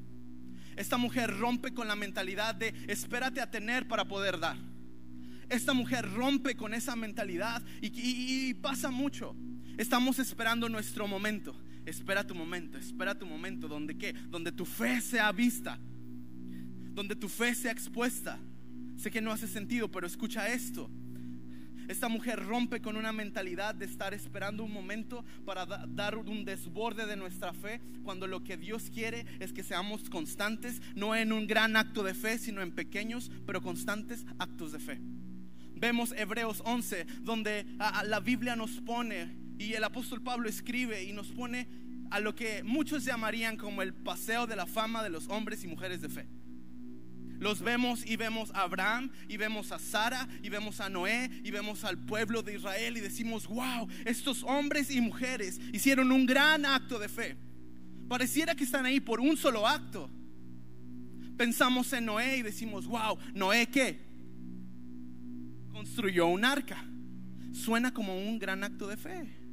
Esta 0.75 0.97
mujer 0.97 1.35
rompe 1.37 1.73
con 1.73 1.87
la 1.87 1.95
mentalidad 1.95 2.55
de 2.55 2.73
espérate 2.87 3.41
a 3.41 3.49
tener 3.49 3.87
para 3.87 4.05
poder 4.05 4.39
dar. 4.39 4.57
Esta 5.49 5.73
mujer 5.73 6.11
rompe 6.11 6.55
con 6.55 6.73
esa 6.73 6.95
mentalidad 6.95 7.63
y, 7.81 8.53
pasa 8.55 8.91
mucho. 8.91 9.35
Estamos 9.77 10.19
esperando 10.19 10.69
nuestro 10.69 11.07
momento. 11.07 11.55
Espera 11.87 12.27
tu 12.27 12.35
momento, 12.35 12.77
espera 12.77 13.17
tu 13.17 13.25
momento 13.25 13.69
donde 13.69 13.97
qué? 13.97 14.11
Donde 14.11 14.51
tu 14.51 14.65
fe 14.65 14.99
sea 14.99 15.31
vista. 15.31 15.79
Donde 16.93 17.15
tu 17.15 17.29
fe 17.29 17.55
sea 17.55 17.71
expuesta. 17.71 18.37
Sé 18.97 19.09
que 19.09 19.21
no 19.21 19.31
hace 19.31 19.47
sentido, 19.47 19.89
pero 19.89 20.05
escucha 20.05 20.49
esto. 20.49 20.91
Esta 21.87 22.09
mujer 22.09 22.43
rompe 22.43 22.81
con 22.81 22.97
una 22.97 23.13
mentalidad 23.13 23.73
de 23.73 23.85
estar 23.85 24.13
esperando 24.13 24.65
un 24.65 24.73
momento 24.73 25.23
para 25.45 25.65
dar 25.65 26.17
un 26.17 26.43
desborde 26.43 27.05
de 27.05 27.15
nuestra 27.15 27.53
fe, 27.53 27.79
cuando 28.03 28.27
lo 28.27 28.43
que 28.43 28.57
Dios 28.57 28.89
quiere 28.93 29.25
es 29.39 29.53
que 29.53 29.63
seamos 29.63 30.09
constantes, 30.09 30.81
no 30.93 31.15
en 31.15 31.31
un 31.31 31.47
gran 31.47 31.77
acto 31.77 32.03
de 32.03 32.13
fe, 32.13 32.37
sino 32.37 32.61
en 32.61 32.73
pequeños 32.73 33.31
pero 33.45 33.61
constantes 33.61 34.25
actos 34.39 34.73
de 34.73 34.79
fe. 34.79 34.99
Vemos 35.73 36.11
Hebreos 36.11 36.61
11, 36.65 37.05
donde 37.21 37.65
la 37.77 38.19
Biblia 38.19 38.57
nos 38.57 38.81
pone 38.81 39.46
y 39.57 39.73
el 39.73 39.83
apóstol 39.83 40.21
Pablo 40.21 40.49
escribe 40.49 41.03
y 41.03 41.13
nos 41.13 41.27
pone 41.31 41.67
a 42.09 42.19
lo 42.19 42.35
que 42.35 42.63
muchos 42.63 43.03
llamarían 43.03 43.57
como 43.57 43.81
el 43.81 43.93
paseo 43.93 44.47
de 44.47 44.55
la 44.55 44.65
fama 44.65 45.03
de 45.03 45.09
los 45.09 45.27
hombres 45.27 45.63
y 45.63 45.67
mujeres 45.67 46.01
de 46.01 46.09
fe. 46.09 46.27
Los 47.39 47.61
vemos 47.61 48.03
y 48.05 48.15
vemos 48.15 48.51
a 48.53 48.61
Abraham 48.61 49.11
y 49.27 49.37
vemos 49.37 49.71
a 49.71 49.77
Sara 49.77 50.27
y 50.41 50.49
vemos 50.49 50.79
a 50.79 50.89
Noé 50.89 51.29
y 51.43 51.51
vemos 51.51 51.83
al 51.83 51.97
pueblo 51.97 52.41
de 52.41 52.55
Israel 52.55 52.97
y 52.97 53.01
decimos, 53.01 53.45
wow, 53.47 53.87
estos 54.05 54.43
hombres 54.43 54.89
y 54.89 55.01
mujeres 55.01 55.59
hicieron 55.71 56.11
un 56.11 56.25
gran 56.25 56.65
acto 56.65 56.97
de 56.97 57.09
fe. 57.09 57.37
Pareciera 58.07 58.55
que 58.55 58.63
están 58.63 58.85
ahí 58.85 58.99
por 58.99 59.19
un 59.19 59.37
solo 59.37 59.67
acto. 59.67 60.09
Pensamos 61.37 61.93
en 61.93 62.05
Noé 62.05 62.37
y 62.37 62.41
decimos, 62.41 62.87
wow, 62.87 63.19
Noé 63.35 63.67
qué? 63.67 63.99
Construyó 65.71 66.25
un 66.27 66.43
arca. 66.43 66.83
Suena 67.53 67.93
como 67.93 68.17
un 68.17 68.39
gran 68.39 68.63
acto 68.63 68.87
de 68.87 68.97
fe. 68.97 69.46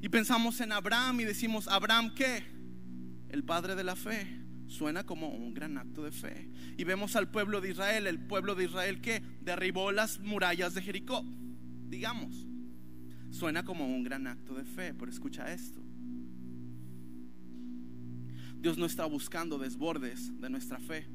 Y 0.00 0.08
pensamos 0.08 0.60
en 0.60 0.72
Abraham 0.72 1.20
y 1.20 1.24
decimos, 1.24 1.68
¿Abraham 1.68 2.14
qué? 2.14 2.42
El 3.28 3.44
padre 3.44 3.74
de 3.74 3.84
la 3.84 3.96
fe. 3.96 4.26
Suena 4.66 5.04
como 5.04 5.28
un 5.28 5.52
gran 5.52 5.76
acto 5.78 6.04
de 6.04 6.12
fe. 6.12 6.50
Y 6.78 6.84
vemos 6.84 7.16
al 7.16 7.30
pueblo 7.30 7.60
de 7.60 7.70
Israel, 7.70 8.06
el 8.06 8.20
pueblo 8.20 8.54
de 8.54 8.64
Israel 8.64 9.00
que 9.00 9.20
derribó 9.40 9.92
las 9.92 10.20
murallas 10.20 10.74
de 10.74 10.82
Jericó. 10.82 11.24
Digamos, 11.88 12.46
suena 13.30 13.64
como 13.64 13.86
un 13.86 14.04
gran 14.04 14.26
acto 14.26 14.54
de 14.54 14.64
fe, 14.64 14.94
pero 14.94 15.10
escucha 15.10 15.52
esto. 15.52 15.82
Dios 18.60 18.78
no 18.78 18.86
está 18.86 19.06
buscando 19.06 19.58
desbordes 19.58 20.38
de 20.40 20.50
nuestra 20.50 20.78
fe. 20.78 21.06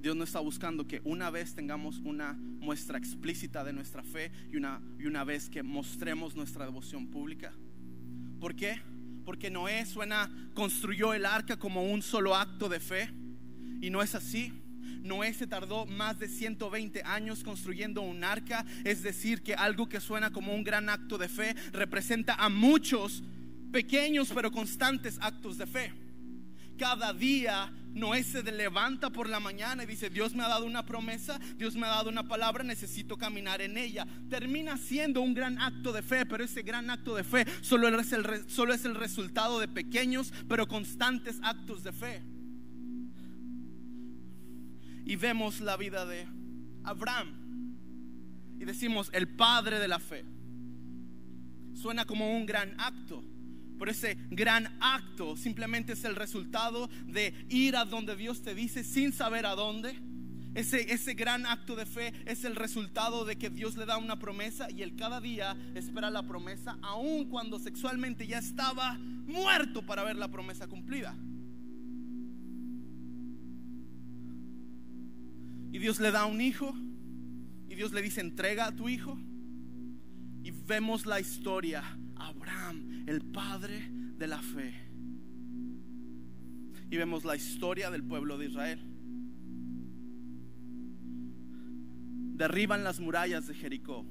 Dios 0.00 0.16
no 0.16 0.24
está 0.24 0.40
buscando 0.40 0.86
que 0.86 1.02
una 1.04 1.30
vez 1.30 1.54
tengamos 1.54 1.98
una 1.98 2.32
muestra 2.32 2.96
explícita 2.96 3.64
de 3.64 3.72
nuestra 3.72 4.02
fe 4.02 4.32
y 4.50 4.56
una, 4.56 4.80
y 4.98 5.06
una 5.06 5.24
vez 5.24 5.50
que 5.50 5.62
mostremos 5.62 6.34
nuestra 6.34 6.64
devoción 6.64 7.08
pública. 7.08 7.52
¿Por 8.40 8.56
qué? 8.56 8.80
Porque 9.26 9.50
Noé 9.50 9.84
suena, 9.84 10.30
construyó 10.54 11.12
el 11.12 11.26
arca 11.26 11.58
como 11.58 11.84
un 11.84 12.00
solo 12.00 12.34
acto 12.34 12.70
de 12.70 12.80
fe 12.80 13.10
y 13.82 13.90
no 13.90 14.02
es 14.02 14.14
así. 14.14 14.52
Noé 15.02 15.34
se 15.34 15.46
tardó 15.46 15.84
más 15.84 16.18
de 16.18 16.28
120 16.28 17.02
años 17.04 17.44
construyendo 17.44 18.00
un 18.00 18.24
arca, 18.24 18.64
es 18.84 19.02
decir, 19.02 19.42
que 19.42 19.54
algo 19.54 19.88
que 19.88 20.00
suena 20.00 20.30
como 20.30 20.54
un 20.54 20.64
gran 20.64 20.88
acto 20.88 21.18
de 21.18 21.28
fe 21.28 21.54
representa 21.72 22.34
a 22.34 22.48
muchos 22.48 23.22
pequeños 23.70 24.32
pero 24.34 24.50
constantes 24.50 25.18
actos 25.20 25.58
de 25.58 25.66
fe. 25.66 25.92
Cada 26.80 27.12
día 27.12 27.70
Noé 27.92 28.24
se 28.24 28.42
levanta 28.42 29.10
por 29.10 29.28
la 29.28 29.38
mañana 29.38 29.84
y 29.84 29.86
dice, 29.86 30.08
Dios 30.08 30.34
me 30.34 30.42
ha 30.42 30.48
dado 30.48 30.64
una 30.64 30.86
promesa, 30.86 31.38
Dios 31.58 31.76
me 31.76 31.86
ha 31.86 31.90
dado 31.90 32.08
una 32.08 32.26
palabra, 32.26 32.64
necesito 32.64 33.18
caminar 33.18 33.60
en 33.60 33.76
ella. 33.76 34.06
Termina 34.30 34.78
siendo 34.78 35.20
un 35.20 35.34
gran 35.34 35.60
acto 35.60 35.92
de 35.92 36.00
fe, 36.00 36.24
pero 36.24 36.42
ese 36.42 36.62
gran 36.62 36.88
acto 36.88 37.14
de 37.14 37.22
fe 37.22 37.44
solo 37.60 37.86
es 37.86 38.12
el, 38.14 38.48
solo 38.48 38.72
es 38.72 38.86
el 38.86 38.94
resultado 38.94 39.60
de 39.60 39.68
pequeños 39.68 40.32
pero 40.48 40.66
constantes 40.66 41.38
actos 41.42 41.82
de 41.82 41.92
fe. 41.92 42.22
Y 45.04 45.16
vemos 45.16 45.60
la 45.60 45.76
vida 45.76 46.06
de 46.06 46.26
Abraham 46.84 47.36
y 48.58 48.64
decimos, 48.64 49.10
el 49.12 49.28
padre 49.28 49.80
de 49.80 49.88
la 49.88 49.98
fe. 49.98 50.24
Suena 51.74 52.06
como 52.06 52.34
un 52.34 52.46
gran 52.46 52.74
acto. 52.80 53.22
Pero 53.80 53.92
ese 53.92 54.18
gran 54.28 54.76
acto 54.78 55.38
simplemente 55.38 55.94
es 55.94 56.04
el 56.04 56.14
resultado 56.14 56.90
de 57.06 57.32
ir 57.48 57.76
a 57.76 57.86
donde 57.86 58.14
Dios 58.14 58.42
te 58.42 58.54
dice 58.54 58.84
sin 58.84 59.10
saber 59.10 59.46
a 59.46 59.54
dónde. 59.54 59.98
Ese, 60.54 60.92
ese 60.92 61.14
gran 61.14 61.46
acto 61.46 61.76
de 61.76 61.86
fe 61.86 62.12
es 62.26 62.44
el 62.44 62.56
resultado 62.56 63.24
de 63.24 63.38
que 63.38 63.48
Dios 63.48 63.78
le 63.78 63.86
da 63.86 63.96
una 63.96 64.18
promesa 64.18 64.70
y 64.70 64.82
él 64.82 64.96
cada 64.96 65.18
día 65.18 65.56
espera 65.74 66.10
la 66.10 66.22
promesa, 66.24 66.76
aun 66.82 67.30
cuando 67.30 67.58
sexualmente 67.58 68.26
ya 68.26 68.36
estaba 68.36 68.98
muerto 68.98 69.86
para 69.86 70.04
ver 70.04 70.16
la 70.16 70.28
promesa 70.28 70.66
cumplida. 70.66 71.16
Y 75.72 75.78
Dios 75.78 76.00
le 76.00 76.10
da 76.10 76.26
un 76.26 76.42
hijo 76.42 76.74
y 77.70 77.76
Dios 77.76 77.92
le 77.92 78.02
dice, 78.02 78.20
entrega 78.20 78.66
a 78.66 78.76
tu 78.76 78.90
hijo. 78.90 79.18
Y 80.42 80.50
vemos 80.50 81.06
la 81.06 81.18
historia 81.18 81.82
Abraham, 82.20 83.04
el 83.06 83.22
padre 83.22 83.90
de 83.90 84.26
la 84.26 84.40
fe. 84.40 84.74
Y 86.90 86.96
vemos 86.96 87.24
la 87.24 87.36
historia 87.36 87.90
del 87.90 88.04
pueblo 88.04 88.36
de 88.38 88.46
Israel. 88.46 88.80
Derriban 92.36 92.84
las 92.84 93.00
murallas 93.00 93.46
de 93.46 93.54
Jericó. 93.54 94.06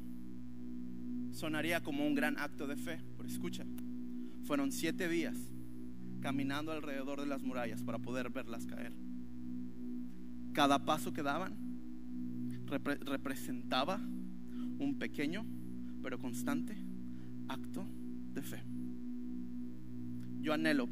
Sonaría 1.31 1.81
como 1.81 2.05
un 2.05 2.15
gran 2.15 2.37
acto 2.39 2.67
de 2.67 2.75
fe, 2.75 3.01
pero 3.15 3.29
escucha, 3.29 3.65
fueron 4.43 4.71
siete 4.71 5.07
días 5.07 5.37
caminando 6.21 6.71
alrededor 6.71 7.21
de 7.21 7.27
las 7.27 7.43
murallas 7.43 7.83
para 7.83 7.99
poder 7.99 8.29
verlas 8.29 8.65
caer. 8.65 8.93
Cada 10.53 10.85
paso 10.85 11.13
que 11.13 11.23
daban 11.23 11.55
representaba 12.65 13.99
un 14.79 14.97
pequeño 14.99 15.45
pero 16.01 16.19
constante 16.19 16.77
acto 17.47 17.85
de 18.33 18.41
fe. 18.41 18.63
Yo 20.41 20.53
anhelo 20.53 20.89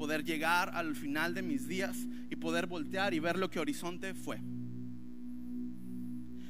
poder 0.00 0.24
llegar 0.24 0.70
al 0.72 0.96
final 0.96 1.34
de 1.34 1.42
mis 1.42 1.68
días 1.68 2.06
y 2.30 2.36
poder 2.36 2.66
voltear 2.66 3.12
y 3.12 3.18
ver 3.18 3.38
lo 3.38 3.50
que 3.50 3.60
Horizonte 3.60 4.14
fue. 4.14 4.40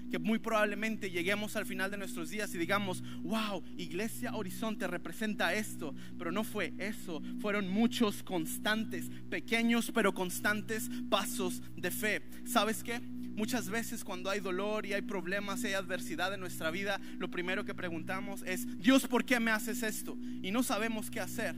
Que 0.08 0.20
muy 0.20 0.38
probablemente 0.38 1.10
lleguemos 1.10 1.56
al 1.56 1.66
final 1.66 1.90
de 1.90 1.98
nuestros 1.98 2.30
días 2.30 2.54
y 2.54 2.58
digamos, 2.58 3.02
wow, 3.22 3.64
Iglesia 3.76 4.36
Horizonte 4.36 4.86
representa 4.86 5.52
esto, 5.52 5.94
pero 6.16 6.30
no 6.30 6.44
fue 6.44 6.74
eso, 6.78 7.22
fueron 7.40 7.68
muchos 7.68 8.22
constantes, 8.22 9.10
pequeños 9.28 9.90
pero 9.92 10.14
constantes 10.14 10.88
pasos 11.08 11.60
de 11.76 11.90
fe. 11.90 12.22
¿Sabes 12.44 12.84
qué? 12.84 13.00
Muchas 13.40 13.70
veces 13.70 14.04
cuando 14.04 14.28
hay 14.28 14.40
dolor 14.40 14.84
y 14.84 14.92
hay 14.92 15.00
problemas 15.00 15.64
y 15.64 15.68
hay 15.68 15.72
adversidad 15.72 16.34
en 16.34 16.40
nuestra 16.40 16.70
vida, 16.70 17.00
lo 17.16 17.30
primero 17.30 17.64
que 17.64 17.74
preguntamos 17.74 18.42
es, 18.42 18.78
Dios, 18.78 19.06
¿por 19.06 19.24
qué 19.24 19.40
me 19.40 19.50
haces 19.50 19.82
esto? 19.82 20.18
Y 20.42 20.50
no 20.50 20.62
sabemos 20.62 21.10
qué 21.10 21.20
hacer. 21.20 21.56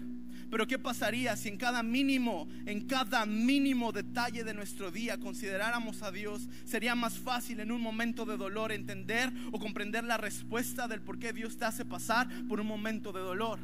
Pero 0.48 0.68
¿qué 0.68 0.78
pasaría 0.78 1.34
si 1.34 1.48
en 1.48 1.56
cada 1.56 1.82
mínimo, 1.82 2.46
en 2.66 2.86
cada 2.86 3.26
mínimo 3.26 3.90
detalle 3.90 4.44
de 4.44 4.54
nuestro 4.54 4.92
día 4.92 5.18
consideráramos 5.18 6.02
a 6.02 6.12
Dios? 6.12 6.48
Sería 6.64 6.94
más 6.94 7.18
fácil 7.18 7.58
en 7.58 7.72
un 7.72 7.80
momento 7.80 8.26
de 8.26 8.36
dolor 8.36 8.70
entender 8.70 9.32
o 9.50 9.58
comprender 9.58 10.04
la 10.04 10.18
respuesta 10.18 10.86
del 10.86 11.00
por 11.00 11.18
qué 11.18 11.32
Dios 11.32 11.56
te 11.56 11.64
hace 11.64 11.84
pasar 11.84 12.28
por 12.48 12.60
un 12.60 12.68
momento 12.68 13.12
de 13.12 13.22
dolor. 13.22 13.58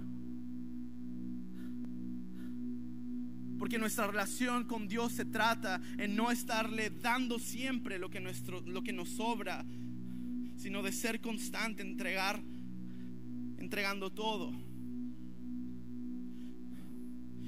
Porque 3.69 3.81
nuestra 3.81 4.07
relación 4.07 4.65
con 4.65 4.89
Dios 4.89 5.13
se 5.13 5.27
trata 5.27 5.79
en 5.99 6.17
no 6.17 6.31
estarle 6.31 6.89
dando 6.89 7.39
siempre 7.39 7.99
lo 7.99 8.09
que, 8.09 8.19
nuestro, 8.19 8.63
lo 8.63 8.83
que 8.83 8.95
nos 8.95 9.11
sobra, 9.11 9.63
sino 10.57 10.83
de 10.83 10.91
ser 10.91 11.21
constante, 11.21 11.83
entregar, 11.83 12.43
entregando 13.59 14.11
todo. 14.11 14.55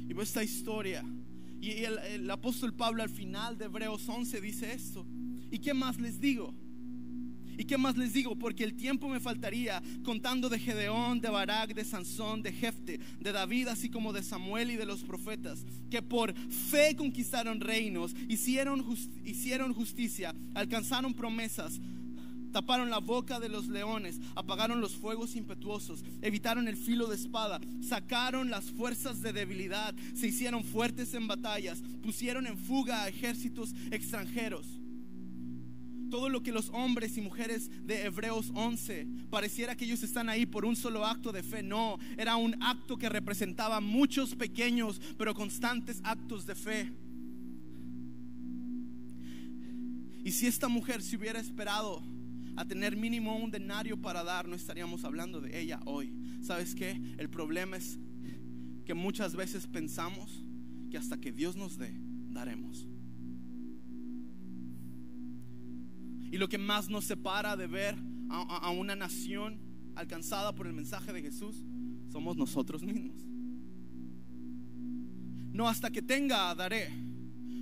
Y 0.06 0.12
veo 0.12 0.22
esta 0.22 0.44
historia. 0.44 1.02
Y 1.59 1.70
el, 1.85 1.98
el 2.00 2.30
apóstol 2.30 2.74
Pablo 2.74 3.02
al 3.02 3.09
final 3.09 3.56
de 3.56 3.64
Hebreos 3.64 4.06
11 4.06 4.42
dice 4.42 4.74
esto. 4.74 5.06
¿Y 5.50 5.59
qué 5.61 5.72
más 5.72 5.98
les 5.98 6.20
digo? 6.20 6.54
¿Y 7.60 7.66
qué 7.66 7.76
más 7.76 7.98
les 7.98 8.14
digo? 8.14 8.36
Porque 8.36 8.64
el 8.64 8.72
tiempo 8.72 9.06
me 9.06 9.20
faltaría 9.20 9.82
contando 10.02 10.48
de 10.48 10.58
Gedeón, 10.58 11.20
de 11.20 11.28
Barak, 11.28 11.74
de 11.74 11.84
Sansón, 11.84 12.40
de 12.40 12.54
Jefte, 12.54 12.98
de 13.20 13.32
David, 13.32 13.68
así 13.68 13.90
como 13.90 14.14
de 14.14 14.22
Samuel 14.22 14.70
y 14.70 14.76
de 14.76 14.86
los 14.86 15.04
profetas, 15.04 15.66
que 15.90 16.00
por 16.00 16.32
fe 16.34 16.96
conquistaron 16.96 17.60
reinos, 17.60 18.16
hicieron, 18.30 18.82
hicieron 19.26 19.74
justicia, 19.74 20.34
alcanzaron 20.54 21.12
promesas, 21.12 21.82
taparon 22.50 22.88
la 22.88 22.98
boca 22.98 23.38
de 23.38 23.50
los 23.50 23.68
leones, 23.68 24.22
apagaron 24.36 24.80
los 24.80 24.96
fuegos 24.96 25.36
impetuosos, 25.36 26.02
evitaron 26.22 26.66
el 26.66 26.78
filo 26.78 27.08
de 27.08 27.16
espada, 27.16 27.60
sacaron 27.86 28.48
las 28.48 28.70
fuerzas 28.70 29.20
de 29.20 29.34
debilidad, 29.34 29.94
se 30.14 30.28
hicieron 30.28 30.64
fuertes 30.64 31.12
en 31.12 31.28
batallas, 31.28 31.82
pusieron 32.02 32.46
en 32.46 32.56
fuga 32.56 33.02
a 33.02 33.08
ejércitos 33.08 33.74
extranjeros 33.90 34.79
todo 36.10 36.28
lo 36.28 36.42
que 36.42 36.52
los 36.52 36.68
hombres 36.70 37.16
y 37.16 37.20
mujeres 37.20 37.70
de 37.86 38.04
Hebreos 38.04 38.50
11 38.54 39.06
pareciera 39.30 39.76
que 39.76 39.84
ellos 39.84 40.02
están 40.02 40.28
ahí 40.28 40.44
por 40.44 40.64
un 40.64 40.76
solo 40.76 41.06
acto 41.06 41.32
de 41.32 41.42
fe. 41.42 41.62
No, 41.62 41.98
era 42.18 42.36
un 42.36 42.62
acto 42.62 42.98
que 42.98 43.08
representaba 43.08 43.80
muchos 43.80 44.34
pequeños 44.34 45.00
pero 45.16 45.34
constantes 45.34 46.00
actos 46.04 46.46
de 46.46 46.54
fe. 46.54 46.92
Y 50.22 50.32
si 50.32 50.46
esta 50.46 50.68
mujer 50.68 51.02
se 51.02 51.16
hubiera 51.16 51.40
esperado 51.40 52.02
a 52.56 52.64
tener 52.64 52.96
mínimo 52.96 53.36
un 53.36 53.50
denario 53.50 54.00
para 54.00 54.22
dar, 54.22 54.46
no 54.46 54.54
estaríamos 54.54 55.04
hablando 55.04 55.40
de 55.40 55.58
ella 55.58 55.80
hoy. 55.86 56.12
¿Sabes 56.42 56.74
qué? 56.74 57.00
El 57.16 57.30
problema 57.30 57.76
es 57.76 57.98
que 58.84 58.94
muchas 58.94 59.34
veces 59.34 59.66
pensamos 59.66 60.44
que 60.90 60.98
hasta 60.98 61.18
que 61.18 61.32
Dios 61.32 61.56
nos 61.56 61.78
dé, 61.78 61.94
daremos. 62.28 62.86
Y 66.30 66.38
lo 66.38 66.48
que 66.48 66.58
más 66.58 66.88
nos 66.88 67.04
separa 67.04 67.56
de 67.56 67.66
ver 67.66 67.96
a, 68.28 68.70
una 68.70 68.94
nación 68.94 69.58
alcanzada 69.96 70.54
por 70.54 70.68
el 70.68 70.72
mensaje 70.72 71.12
de 71.12 71.22
Jesús 71.22 71.64
somos 72.12 72.36
nosotros 72.36 72.82
mismos. 72.82 73.16
No 75.52 75.68
hasta 75.68 75.90
que 75.90 76.00
tenga, 76.00 76.54
daré. 76.54 76.90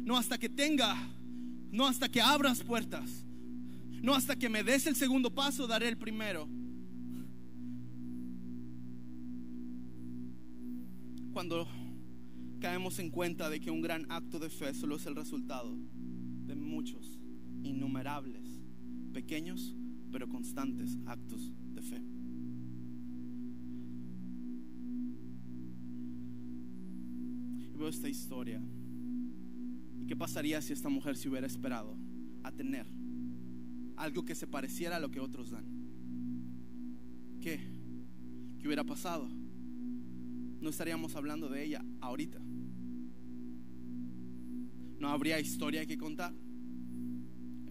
No 0.04 0.18
hasta 0.18 0.36
que 0.36 0.50
tenga. 0.50 0.94
No 1.70 1.86
hasta 1.86 2.10
que 2.10 2.20
abras 2.20 2.62
puertas. 2.62 3.24
No 4.02 4.14
hasta 4.14 4.36
que 4.36 4.50
me 4.50 4.62
des 4.62 4.86
el 4.86 4.96
segundo 4.96 5.34
paso, 5.34 5.66
daré 5.66 5.88
el 5.88 5.96
primero. 5.96 6.46
Cuando 11.32 11.66
caemos 12.60 12.98
en 12.98 13.10
cuenta 13.10 13.48
de 13.48 13.60
que 13.60 13.70
un 13.70 13.80
gran 13.80 14.10
acto 14.10 14.38
de 14.38 14.50
fe 14.50 14.74
solo 14.74 14.96
es 14.96 15.06
el 15.06 15.16
resultado 15.16 15.74
de 16.46 16.54
muchos, 16.54 17.18
innumerables 17.62 18.57
pequeños 19.18 19.74
pero 20.12 20.28
constantes 20.28 20.96
actos 21.04 21.52
de 21.74 21.82
fe. 21.82 22.00
Veo 27.76 27.88
esta 27.88 28.08
historia. 28.08 28.62
¿Y 30.00 30.06
qué 30.06 30.14
pasaría 30.14 30.62
si 30.62 30.72
esta 30.72 30.88
mujer 30.88 31.16
se 31.16 31.28
hubiera 31.28 31.48
esperado 31.48 31.96
a 32.44 32.52
tener 32.52 32.86
algo 33.96 34.24
que 34.24 34.36
se 34.36 34.46
pareciera 34.46 34.98
a 34.98 35.00
lo 35.00 35.10
que 35.10 35.18
otros 35.18 35.50
dan? 35.50 35.66
¿Qué? 37.40 37.58
¿Qué 38.60 38.68
hubiera 38.68 38.84
pasado? 38.84 39.28
No 40.60 40.70
estaríamos 40.70 41.16
hablando 41.16 41.48
de 41.48 41.64
ella 41.64 41.84
ahorita. 42.00 42.38
No 45.00 45.08
habría 45.08 45.40
historia 45.40 45.84
que 45.86 45.98
contar 45.98 46.32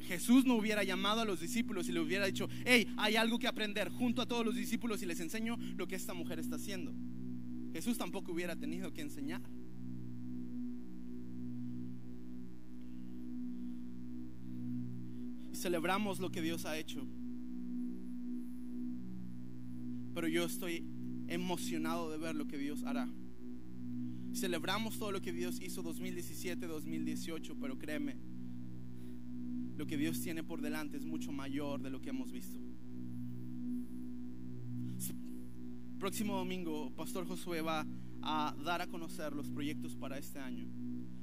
Jesús 0.08 0.46
no 0.46 0.56
hubiera 0.56 0.84
llamado 0.84 1.22
a 1.22 1.26
los 1.26 1.42
discípulos 1.42 1.90
y 1.90 1.92
le 1.92 2.00
hubiera 2.00 2.26
dicho, 2.26 2.48
hey, 2.66 2.88
hay 2.96 3.18
algo 3.18 3.38
que 3.40 3.48
aprender 3.48 3.90
junto 3.90 4.22
a 4.22 4.26
todos 4.26 4.46
los 4.46 4.56
discípulos 4.56 5.04
y 5.04 5.06
les 5.06 5.20
enseño 5.20 5.58
lo 5.76 5.86
que 5.86 5.96
esta 5.96 6.14
mujer 6.14 6.40
está 6.40 6.56
haciendo. 6.56 6.94
Jesús 7.74 7.98
tampoco 7.98 8.32
hubiera 8.32 8.56
tenido 8.56 8.94
que 8.94 9.02
enseñar. 9.02 9.42
Celebramos 15.54 16.20
lo 16.20 16.32
que 16.32 16.42
Dios 16.42 16.66
ha 16.66 16.78
hecho. 16.78 17.06
Pero 20.14 20.28
yo 20.30 20.46
estoy 20.46 20.86
emocionado 21.28 22.10
de 22.10 22.18
ver 22.18 22.36
lo 22.36 22.48
que 22.48 22.58
Dios 22.58 22.84
hará. 22.84 23.10
Celebramos 24.34 24.98
todo 24.98 25.12
lo 25.12 25.22
que 25.22 25.34
Dios 25.34 25.60
hizo 25.62 25.82
2017, 25.82 26.66
2018, 26.66 27.58
pero 27.60 27.78
créeme, 27.78 28.16
lo 29.78 29.86
que 29.86 29.96
Dios 29.96 30.20
tiene 30.22 30.44
por 30.44 30.62
delante 30.62 30.98
es 30.98 31.06
mucho 31.06 31.32
mayor 31.32 31.82
de 31.82 31.92
lo 31.92 32.02
que 32.02 32.10
hemos 32.10 32.32
visto. 32.32 32.60
Próximo 36.00 36.36
domingo, 36.36 36.92
Pastor 36.96 37.28
Josué 37.28 37.62
va 37.62 37.86
a 38.22 38.56
dar 38.64 38.82
a 38.82 38.88
conocer 38.88 39.34
los 39.34 39.50
proyectos 39.52 39.96
para 39.96 40.18
este 40.18 40.40
año. 40.40 40.68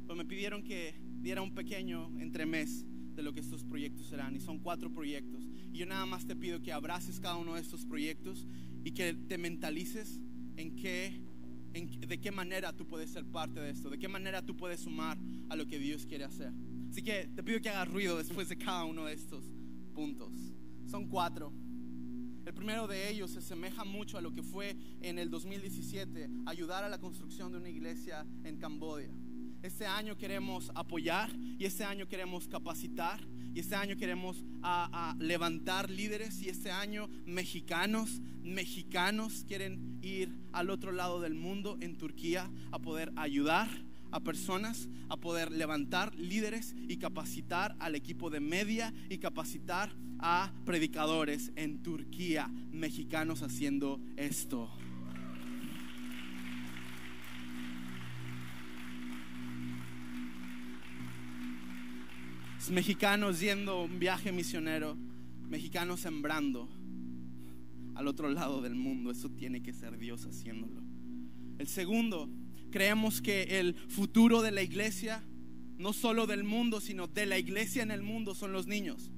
Pero 0.02 0.14
me 0.14 0.24
pidieron 0.24 0.62
que 0.62 0.94
diera 1.20 1.42
un 1.42 1.52
pequeño 1.52 2.12
entremés 2.18 2.86
de 3.14 3.22
lo 3.22 3.32
que 3.32 3.40
estos 3.40 3.64
proyectos 3.64 4.06
serán. 4.06 4.36
Y 4.36 4.40
son 4.40 4.60
cuatro 4.60 4.92
proyectos. 4.92 5.48
Y 5.72 5.78
yo 5.78 5.86
nada 5.86 6.06
más 6.06 6.26
te 6.26 6.36
pido 6.36 6.60
que 6.60 6.72
abraces 6.72 7.18
cada 7.18 7.36
uno 7.36 7.54
de 7.54 7.60
estos 7.60 7.84
proyectos 7.84 8.46
y 8.84 8.92
que 8.92 9.14
te 9.14 9.38
mentalices 9.38 10.20
en 10.56 10.76
qué, 10.76 11.20
en, 11.72 11.88
de 12.00 12.20
qué 12.20 12.30
manera 12.30 12.72
tú 12.72 12.86
puedes 12.86 13.10
ser 13.10 13.24
parte 13.24 13.58
de 13.58 13.70
esto, 13.70 13.90
de 13.90 13.98
qué 13.98 14.08
manera 14.08 14.42
tú 14.42 14.56
puedes 14.56 14.80
sumar 14.80 15.18
a 15.48 15.56
lo 15.56 15.66
que 15.66 15.78
Dios 15.78 16.06
quiere 16.06 16.24
hacer. 16.24 16.52
Así 16.94 17.02
que 17.02 17.26
te 17.34 17.42
pido 17.42 17.60
que 17.60 17.68
hagas 17.68 17.88
ruido 17.88 18.16
después 18.16 18.48
de 18.48 18.56
cada 18.56 18.84
uno 18.84 19.06
de 19.06 19.14
estos 19.14 19.42
puntos. 19.96 20.30
Son 20.86 21.08
cuatro. 21.08 21.52
El 22.46 22.54
primero 22.54 22.86
de 22.86 23.10
ellos 23.10 23.32
se 23.32 23.40
asemeja 23.40 23.82
mucho 23.82 24.16
a 24.16 24.20
lo 24.20 24.32
que 24.32 24.44
fue 24.44 24.76
en 25.00 25.18
el 25.18 25.28
2017, 25.28 26.30
ayudar 26.46 26.84
a 26.84 26.88
la 26.88 26.98
construcción 26.98 27.50
de 27.50 27.58
una 27.58 27.68
iglesia 27.68 28.24
en 28.44 28.58
Camboya. 28.58 29.10
Este 29.60 29.88
año 29.88 30.16
queremos 30.16 30.70
apoyar 30.76 31.34
y 31.58 31.64
este 31.64 31.82
año 31.82 32.06
queremos 32.06 32.46
capacitar 32.46 33.26
y 33.52 33.58
este 33.58 33.74
año 33.74 33.96
queremos 33.96 34.44
a, 34.62 35.16
levantar 35.18 35.90
líderes 35.90 36.42
y 36.42 36.48
este 36.48 36.70
año 36.70 37.08
mexicanos, 37.26 38.22
mexicanos 38.40 39.44
quieren 39.48 39.98
ir 40.00 40.32
al 40.52 40.70
otro 40.70 40.92
lado 40.92 41.20
del 41.20 41.34
mundo, 41.34 41.76
en 41.80 41.98
Turquía, 41.98 42.48
a 42.70 42.78
poder 42.78 43.12
ayudar 43.16 43.68
a 44.14 44.20
personas 44.20 44.88
a 45.08 45.16
poder 45.16 45.50
levantar 45.50 46.14
líderes 46.14 46.76
y 46.88 46.98
capacitar 46.98 47.74
al 47.80 47.96
equipo 47.96 48.30
de 48.30 48.38
media 48.38 48.94
y 49.10 49.18
capacitar 49.18 49.92
a 50.20 50.52
predicadores 50.64 51.50
en 51.56 51.82
Turquía, 51.82 52.48
mexicanos 52.70 53.42
haciendo 53.42 54.00
esto. 54.16 54.70
Mexicanos 62.70 63.40
yendo 63.40 63.82
un 63.82 63.98
viaje 63.98 64.30
misionero, 64.30 64.96
mexicanos 65.48 66.00
sembrando 66.00 66.68
al 67.96 68.06
otro 68.06 68.30
lado 68.30 68.62
del 68.62 68.76
mundo. 68.76 69.10
Eso 69.10 69.28
tiene 69.28 69.60
que 69.60 69.72
ser 69.72 69.98
Dios 69.98 70.24
haciéndolo. 70.24 70.82
El 71.58 71.66
segundo 71.66 72.30
Creemos 72.74 73.22
que 73.22 73.60
el 73.60 73.76
futuro 73.86 74.42
de 74.42 74.50
la 74.50 74.60
iglesia, 74.60 75.22
no 75.78 75.92
solo 75.92 76.26
del 76.26 76.42
mundo, 76.42 76.80
sino 76.80 77.06
de 77.06 77.24
la 77.24 77.38
iglesia 77.38 77.84
en 77.84 77.92
el 77.92 78.02
mundo, 78.02 78.34
son 78.34 78.50
los 78.50 78.66
niños. 78.66 79.12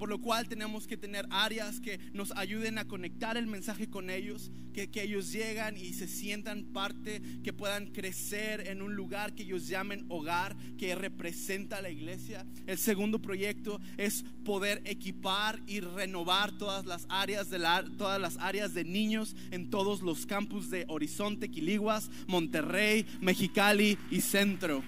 Por 0.00 0.08
lo 0.08 0.18
cual 0.22 0.48
tenemos 0.48 0.86
que 0.86 0.96
tener 0.96 1.26
áreas 1.28 1.78
que 1.78 2.00
nos 2.14 2.32
ayuden 2.34 2.78
a 2.78 2.88
conectar 2.88 3.36
el 3.36 3.46
mensaje 3.46 3.90
con 3.90 4.08
ellos, 4.08 4.50
que, 4.72 4.88
ellos 4.94 5.30
llegan 5.30 5.76
y 5.76 5.92
se 5.92 6.08
sientan 6.08 6.64
parte, 6.72 7.20
que 7.44 7.52
puedan 7.52 7.88
crecer 7.88 8.66
en 8.68 8.80
un 8.80 8.96
lugar 8.96 9.34
que 9.34 9.42
ellos 9.42 9.68
llamen 9.68 10.06
hogar, 10.08 10.56
que 10.78 10.94
representa 10.94 11.76
a 11.76 11.82
la 11.82 11.90
iglesia. 11.90 12.46
El 12.66 12.78
segundo 12.78 13.20
proyecto 13.20 13.78
es 13.98 14.24
poder 14.42 14.80
equipar 14.86 15.60
y 15.66 15.80
renovar 15.80 16.56
todas 16.56 16.86
las 16.86 17.04
áreas 17.10 17.50
de, 17.50 17.58
la, 17.58 17.84
todas 17.98 18.18
las 18.18 18.38
áreas 18.38 18.72
de 18.72 18.84
niños 18.84 19.36
en 19.50 19.68
todos 19.68 20.00
los 20.00 20.24
campus 20.24 20.70
de 20.70 20.86
Horizonte, 20.88 21.50
Quiliguas, 21.50 22.10
Monterrey, 22.26 23.04
Mexicali 23.20 23.98
y 24.10 24.22
Centro. 24.22 24.82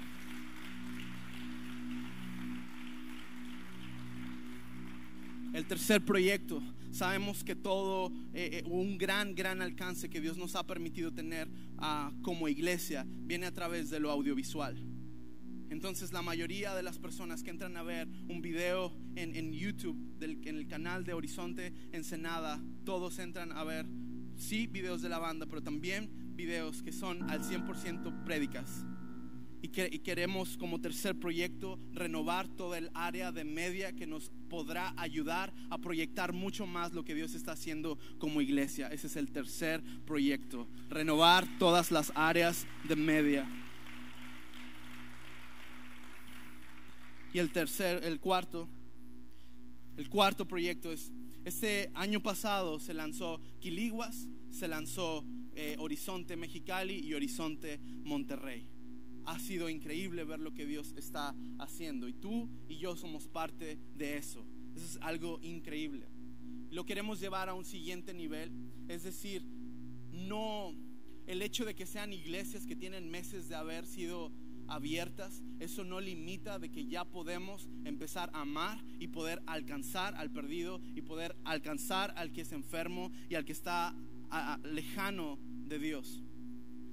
El 5.53 5.67
tercer 5.67 6.03
proyecto, 6.03 6.63
sabemos 6.93 7.45
que 7.45 7.55
todo, 7.55 8.11
eh, 8.33 8.63
eh, 8.63 8.63
un 8.67 8.97
gran, 8.97 9.35
gran 9.35 9.61
alcance 9.61 10.09
que 10.09 10.21
Dios 10.21 10.39
nos 10.39 10.57
ha 10.57 10.67
permitido 10.67 11.13
tener 11.13 11.47
ah, 11.77 12.11
como 12.23 12.49
iglesia 12.49 13.07
viene 13.07 13.45
a 13.45 13.53
través 13.53 13.91
de 13.91 14.01
lo 14.01 14.11
audiovisual. 14.11 14.83
Entonces 15.69 16.13
la 16.13 16.23
mayoría 16.23 16.75
de 16.75 16.83
las 16.83 16.99
personas 16.99 17.43
que 17.43 17.51
entran 17.51 17.77
a 17.77 17.83
ver 17.83 18.09
un 18.29 18.41
video 18.41 18.95
en, 19.15 19.53
YouTube, 19.53 19.99
en 20.21 20.57
el 20.57 20.67
canal 20.67 21.05
de 21.05 21.13
Horizonte 21.13 21.75
Ensenada, 21.93 22.63
todos 22.85 23.19
entran 23.19 23.53
a 23.53 23.63
ver, 23.65 23.87
sí, 24.37 24.67
videos 24.67 25.03
de 25.03 25.11
la 25.11 25.19
banda, 25.19 25.47
pero 25.47 25.63
también 25.63 26.35
videos 26.35 26.83
que 26.83 26.93
son 26.93 27.29
al 27.31 27.43
100% 27.43 28.25
prédicas 28.25 28.87
y, 29.63 29.69
queremos 29.69 30.57
como 30.57 30.81
tercer 30.81 31.19
proyecto 31.19 31.79
renovar 31.93 32.49
toda 32.49 32.79
el 32.79 32.91
área 32.95 33.31
de 33.31 33.45
media 33.45 33.93
que 33.93 34.09
nos 34.09 34.33
podrá 34.53 34.93
ayudar 34.99 35.51
a 35.71 35.79
proyectar 35.79 36.35
mucho 36.35 36.67
más 36.67 36.93
lo 36.93 37.07
que 37.07 37.15
Dios 37.15 37.35
está 37.35 37.53
haciendo 37.53 37.99
como 38.19 38.43
iglesia. 38.43 38.89
Ese 38.89 39.07
es 39.07 39.17
el 39.17 39.33
tercer 39.33 39.83
proyecto, 40.05 40.69
renovar 40.91 41.47
todas 41.59 41.91
las 41.91 42.13
áreas 42.15 42.67
de 42.87 42.95
media. 42.95 43.49
Y 47.33 47.39
el 47.39 47.51
tercer, 47.51 48.05
el 48.05 48.21
cuarto, 48.21 48.69
el 49.97 50.11
cuarto 50.11 50.47
proyecto 50.47 50.93
es, 50.93 51.11
este 51.47 51.91
año 51.95 52.23
pasado 52.23 52.79
se 52.79 52.93
lanzó 52.93 53.41
Quiliguas, 53.59 54.29
se 54.51 54.69
lanzó 54.69 55.25
eh, 55.55 55.77
Horizonte 55.79 56.37
Mexicali 56.37 56.99
y 56.99 57.15
Horizonte 57.15 57.81
Monterrey 58.05 58.72
ha 59.27 59.39
sido 59.39 59.69
increíble 59.69 60.25
ver 60.25 60.41
lo 60.41 60.55
que 60.55 60.67
Dios 60.67 60.95
está 60.97 61.35
haciendo. 61.59 62.09
Y 62.09 62.15
tú 62.15 62.49
y 62.69 62.79
yo 62.79 62.97
somos 62.97 63.29
parte 63.29 63.79
de 63.95 64.17
eso. 64.17 64.47
Eso 64.75 64.85
es 64.85 64.99
algo 65.03 65.41
increíble. 65.43 66.09
Lo 66.71 66.85
queremos 66.85 67.21
llevar 67.21 67.49
a 67.49 67.55
un 67.55 67.65
siguiente 67.65 68.15
nivel. 68.15 68.51
Es 68.89 69.03
decir, 69.03 69.45
no 70.11 70.75
el 71.27 71.43
hecho 71.43 71.65
de 71.65 71.75
que 71.75 71.87
sean 71.87 72.13
iglesias 72.13 72.67
que 72.67 72.77
tienen 72.77 73.11
meses 73.11 73.49
de 73.49 73.55
haber 73.55 73.87
sido 73.87 74.33
abiertas, 74.69 75.43
eso 75.61 75.85
no 75.85 76.01
limita 76.01 76.59
de 76.59 76.71
que 76.71 76.87
ya 76.87 77.05
podemos 77.05 77.69
empezar 77.85 78.31
a 78.33 78.43
amar 78.43 78.83
y 78.99 79.09
poder 79.09 79.43
alcanzar 79.47 80.15
al 80.15 80.31
perdido 80.31 80.81
y 80.95 81.03
poder 81.03 81.37
alcanzar 81.45 82.13
al 82.17 82.33
que 82.33 82.43
es 82.43 82.53
enfermo 82.53 83.13
y 83.29 83.35
al 83.35 83.45
que 83.45 83.53
está 83.53 83.95
lejano 84.65 85.39
de 85.67 85.79
Dios. 85.79 86.23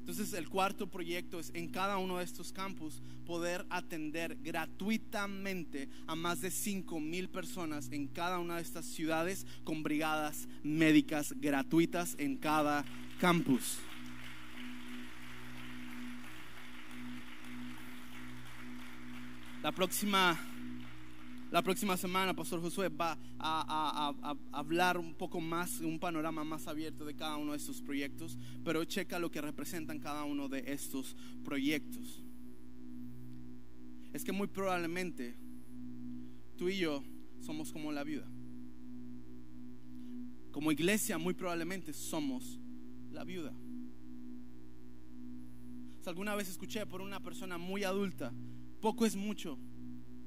Entonces 0.10 0.34
el 0.34 0.50
cuarto 0.50 0.88
proyecto 0.88 1.40
es 1.40 1.52
en 1.54 1.68
cada 1.68 2.00
uno 2.00 2.18
de 2.18 2.24
estos 2.24 2.52
campus 2.52 3.04
poder 3.28 3.64
atender 3.70 4.40
gratuitamente 4.42 5.88
a 6.08 6.16
más 6.16 6.42
de 6.42 6.50
5 6.50 7.00
mil 7.00 7.30
personas 7.30 7.90
en 7.92 8.08
cada 8.08 8.40
una 8.40 8.56
de 8.56 8.64
estas 8.64 8.88
ciudades 8.88 9.46
con 9.64 9.84
brigadas 9.84 10.48
médicas 10.64 11.36
gratuitas 11.38 12.16
en 12.18 12.38
cada 12.38 12.86
campus. 13.20 13.78
La 19.62 19.72
próxima 19.72 20.40
la 21.52 21.64
próxima 21.64 21.98
semana, 21.98 22.36
Pastor 22.36 22.62
Josué 22.62 22.90
va 22.90 23.18
a, 23.40 24.14
hablar 24.52 24.98
un 24.98 25.16
poco 25.16 25.42
más, 25.42 25.80
un 25.80 26.00
panorama 26.00 26.44
más 26.44 26.68
abierto 26.68 27.06
de 27.06 27.16
cada 27.16 27.38
uno 27.38 27.54
de 27.54 27.58
estos 27.58 27.82
proyectos, 27.82 28.38
pero 28.64 28.84
checa 28.86 29.18
lo 29.18 29.32
que 29.32 29.42
representan 29.42 30.00
cada 30.00 30.26
uno 30.26 30.48
de 30.48 30.64
estos 30.72 31.16
proyectos. 31.44 32.24
Es 34.14 34.24
que 34.24 34.32
muy 34.32 34.48
probablemente 34.48 35.38
tú 36.56 36.70
y 36.70 36.78
yo 36.78 37.04
somos 37.40 37.72
como 37.72 37.92
la 37.92 38.04
viuda. 38.04 38.28
Como 40.52 40.72
iglesia, 40.72 41.18
muy 41.18 41.34
probablemente 41.34 41.94
somos 41.94 42.60
la 43.12 43.24
viuda. 43.24 43.54
alguna 46.06 46.34
vez 46.34 46.50
escuché 46.50 46.88
por 46.88 47.02
una 47.02 47.20
persona 47.20 47.60
muy 47.60 47.84
adulta, 47.84 48.34
poco 48.82 49.06
es 49.06 49.16
mucho 49.16 49.60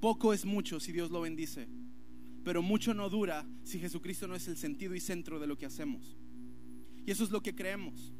poco 0.02 0.32
es 0.32 0.44
mucho 0.44 0.80
si 0.80 0.90
Dios 0.90 1.12
lo 1.12 1.20
bendice, 1.20 1.68
pero 2.42 2.60
mucho 2.60 2.92
no 2.92 3.08
dura 3.08 3.46
si 3.62 3.78
Jesucristo 3.78 4.26
no 4.26 4.34
es 4.34 4.48
el 4.48 4.56
sentido 4.56 4.96
y 4.96 5.00
centro 5.00 5.38
de 5.38 5.46
lo 5.46 5.56
que 5.56 5.64
hacemos. 5.64 6.16
Y 7.06 7.12
eso 7.12 7.22
es 7.22 7.30
lo 7.30 7.40
que 7.40 7.54
creemos. 7.54 8.12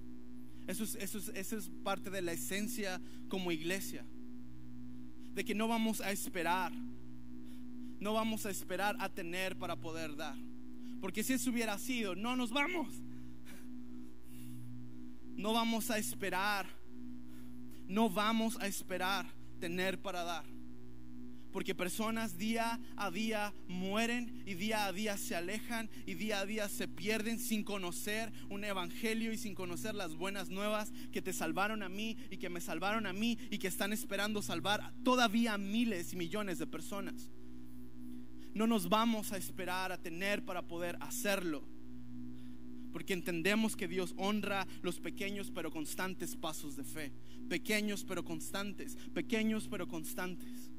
Eso 0.69 0.85
es, 0.85 1.71
parte 1.83 2.09
de 2.09 2.23
la 2.23 2.33
esencia 2.33 3.03
como 3.29 3.51
iglesia. 3.51 4.07
De 5.35 5.45
que 5.45 5.57
no 5.57 5.67
vamos 5.67 6.01
a 6.01 6.13
esperar 6.13 6.73
no 7.99 8.15
vamos 8.15 8.47
a 8.47 8.51
esperar 8.51 8.97
a 8.99 9.09
tener 9.09 9.57
para 9.57 9.77
poder 9.77 10.17
dar. 10.17 10.37
Porque 11.01 11.23
si 11.23 11.33
eso 11.33 11.51
hubiera 11.51 11.79
sido, 11.79 12.15
no 12.15 12.37
nos 12.37 12.51
vamos. 12.51 12.89
No 15.37 15.53
vamos 15.53 15.91
a 15.91 15.99
esperar. 15.99 16.67
No 17.89 18.09
vamos 18.09 18.57
a 18.61 18.67
esperar 18.67 19.27
tener 19.61 20.01
para 20.01 20.25
dar. 20.25 20.52
Porque 21.53 21.75
personas 21.75 22.39
día 22.39 22.81
a 22.97 23.11
día 23.11 23.53
mueren 23.69 24.43
y 24.47 24.55
día 24.55 24.87
a 24.87 24.93
día 24.93 25.19
se 25.19 25.37
alejan 25.37 25.91
y 26.07 26.15
día 26.15 26.41
a 26.41 26.47
día 26.47 26.69
se 26.69 26.89
pierden 26.89 27.39
sin 27.39 27.63
conocer 27.63 28.33
un 28.49 28.65
evangelio 28.65 29.33
y 29.33 29.37
sin 29.37 29.55
conocer 29.55 29.95
las 29.95 30.15
buenas 30.15 30.49
nuevas 30.49 30.93
que 31.13 31.21
te 31.21 31.35
salvaron 31.35 31.83
a 31.83 31.91
mí 31.91 32.17
y 32.31 32.39
que 32.39 32.49
me 32.49 32.63
salvaron 32.63 33.07
a 33.07 33.13
mí 33.13 33.39
y 33.51 33.59
que 33.59 33.69
están 33.69 33.93
esperando 33.93 34.41
salvar 34.41 34.95
todavía 35.05 35.59
miles 35.59 36.15
y 36.15 36.17
millones 36.17 36.59
de 36.59 36.67
personas. 36.67 37.31
No 38.55 38.67
nos 38.67 38.89
vamos 38.89 39.33
a 39.33 39.37
esperar 39.37 39.93
a 39.93 39.99
tener 39.99 40.45
para 40.45 40.63
poder 40.63 40.97
hacerlo. 41.01 41.69
Porque 42.93 43.15
entendemos 43.15 43.77
que 43.77 43.89
Dios 43.89 44.15
honra 44.19 44.67
los 44.83 45.01
pequeños 45.01 45.51
pero 45.51 45.71
constantes 45.71 46.37
pasos 46.37 46.77
de 46.77 46.85
fe. 46.85 47.13
Pequeños 47.49 48.05
pero 48.05 48.23
constantes. 48.25 48.97
Pequeños 49.15 49.69
pero 49.69 49.89
constantes 49.89 50.72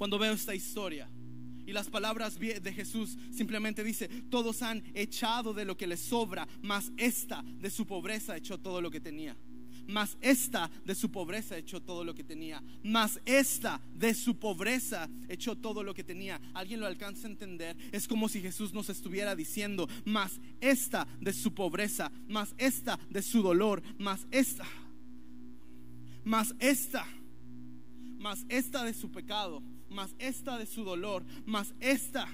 cuando 0.00 0.18
veo 0.18 0.32
esta 0.32 0.54
historia. 0.54 1.10
Y 1.66 1.72
las 1.74 1.90
palabras 1.90 2.38
de 2.38 2.72
Jesús 2.72 3.18
simplemente 3.32 3.84
dice, 3.84 4.08
todos 4.30 4.62
han 4.62 4.82
echado 4.94 5.52
de 5.52 5.66
lo 5.66 5.76
que 5.76 5.86
les 5.86 6.00
sobra, 6.00 6.48
mas 6.62 6.90
esta 6.96 7.42
de 7.42 7.68
su 7.68 7.86
pobreza 7.86 8.34
echó 8.34 8.56
todo 8.56 8.80
lo 8.80 8.90
que 8.90 8.98
tenía. 8.98 9.36
Mas 9.86 10.16
esta 10.22 10.70
de 10.86 10.94
su 10.94 11.10
pobreza 11.10 11.58
echó 11.58 11.82
todo 11.82 12.02
lo 12.02 12.14
que 12.14 12.24
tenía. 12.24 12.62
Mas 12.82 13.20
esta 13.26 13.78
de 13.94 14.14
su 14.14 14.38
pobreza 14.38 15.06
echó 15.28 15.54
todo 15.54 15.82
lo 15.82 15.92
que 15.92 16.02
tenía. 16.02 16.40
¿Alguien 16.54 16.80
lo 16.80 16.86
alcanza 16.86 17.28
a 17.28 17.32
entender? 17.32 17.76
Es 17.92 18.08
como 18.08 18.30
si 18.30 18.40
Jesús 18.40 18.72
nos 18.72 18.88
estuviera 18.88 19.36
diciendo, 19.36 19.86
mas 20.06 20.40
esta 20.62 21.06
de 21.20 21.34
su 21.34 21.52
pobreza, 21.52 22.10
mas 22.26 22.54
esta 22.56 22.98
de 23.10 23.20
su 23.20 23.42
dolor, 23.42 23.82
mas 23.98 24.26
esta, 24.30 24.64
mas 26.24 26.54
esta, 26.58 27.06
mas 28.18 28.46
esta 28.48 28.82
de 28.82 28.94
su 28.94 29.10
pecado 29.10 29.62
más 29.90 30.14
esta 30.18 30.58
de 30.58 30.66
su 30.66 30.84
dolor, 30.84 31.24
más 31.46 31.74
esta 31.80 32.28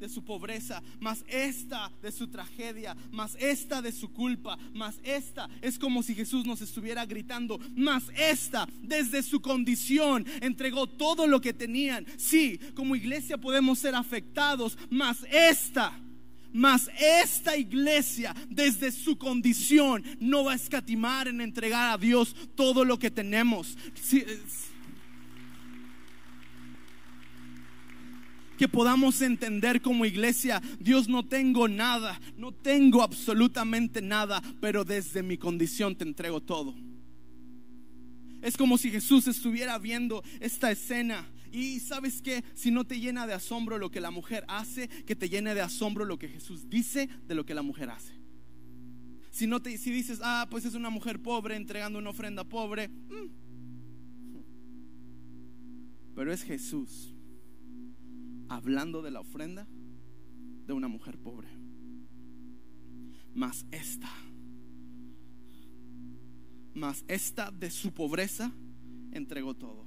de 0.00 0.08
su 0.08 0.24
pobreza, 0.24 0.82
más 0.98 1.24
esta 1.28 1.92
de 2.02 2.10
su 2.10 2.28
tragedia, 2.28 2.96
más 3.12 3.36
esta 3.38 3.82
de 3.82 3.92
su 3.92 4.12
culpa, 4.12 4.58
más 4.72 4.98
esta. 5.04 5.48
Es 5.60 5.78
como 5.78 6.02
si 6.02 6.14
Jesús 6.14 6.46
nos 6.46 6.62
estuviera 6.62 7.04
gritando, 7.04 7.58
más 7.76 8.04
esta 8.16 8.66
desde 8.82 9.22
su 9.22 9.40
condición 9.40 10.26
entregó 10.40 10.86
todo 10.86 11.26
lo 11.26 11.40
que 11.40 11.52
tenían. 11.52 12.06
Sí, 12.16 12.58
como 12.74 12.96
iglesia 12.96 13.36
podemos 13.36 13.78
ser 13.78 13.94
afectados, 13.94 14.76
más 14.88 15.24
esta. 15.30 15.92
Más 16.52 16.90
esta 16.98 17.56
iglesia 17.56 18.34
desde 18.48 18.90
su 18.90 19.16
condición 19.16 20.02
no 20.18 20.42
va 20.42 20.52
a 20.52 20.56
escatimar 20.56 21.28
en 21.28 21.40
entregar 21.40 21.92
a 21.92 21.96
Dios 21.96 22.34
todo 22.56 22.84
lo 22.84 22.98
que 22.98 23.08
tenemos 23.08 23.78
que 28.60 28.68
podamos 28.68 29.22
entender 29.22 29.80
como 29.80 30.04
iglesia, 30.04 30.60
Dios 30.78 31.08
no 31.08 31.26
tengo 31.26 31.66
nada, 31.66 32.20
no 32.36 32.52
tengo 32.52 33.02
absolutamente 33.02 34.02
nada, 34.02 34.42
pero 34.60 34.84
desde 34.84 35.22
mi 35.22 35.38
condición 35.38 35.96
te 35.96 36.04
entrego 36.04 36.42
todo. 36.42 36.74
Es 38.42 38.58
como 38.58 38.76
si 38.76 38.90
Jesús 38.90 39.26
estuviera 39.28 39.78
viendo 39.78 40.22
esta 40.40 40.70
escena 40.70 41.26
y 41.50 41.80
sabes 41.80 42.20
que 42.20 42.44
si 42.52 42.70
no 42.70 42.84
te 42.84 43.00
llena 43.00 43.26
de 43.26 43.32
asombro 43.32 43.78
lo 43.78 43.90
que 43.90 44.02
la 44.02 44.10
mujer 44.10 44.44
hace, 44.46 44.88
que 45.06 45.16
te 45.16 45.30
llene 45.30 45.54
de 45.54 45.62
asombro 45.62 46.04
lo 46.04 46.18
que 46.18 46.28
Jesús 46.28 46.68
dice 46.68 47.08
de 47.26 47.34
lo 47.34 47.46
que 47.46 47.54
la 47.54 47.62
mujer 47.62 47.88
hace. 47.88 48.12
Si 49.30 49.46
no 49.46 49.62
te 49.62 49.78
si 49.78 49.90
dices, 49.90 50.20
"Ah, 50.22 50.46
pues 50.50 50.66
es 50.66 50.74
una 50.74 50.90
mujer 50.90 51.22
pobre 51.22 51.56
entregando 51.56 51.98
una 51.98 52.10
ofrenda 52.10 52.44
pobre." 52.44 52.88
Mm. 52.88 53.30
Pero 56.14 56.30
es 56.30 56.42
Jesús 56.42 57.14
hablando 58.50 59.00
de 59.00 59.12
la 59.12 59.20
ofrenda 59.20 59.66
de 60.66 60.72
una 60.72 60.88
mujer 60.88 61.18
pobre. 61.18 61.48
Mas 63.32 63.64
esta, 63.70 64.10
mas 66.74 67.04
esta 67.06 67.52
de 67.52 67.70
su 67.70 67.92
pobreza 67.92 68.52
entregó 69.12 69.54
todo. 69.54 69.86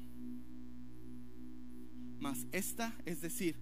Mas 2.22 2.48
esta, 2.54 2.96
es 3.06 3.20
decir, 3.20 3.58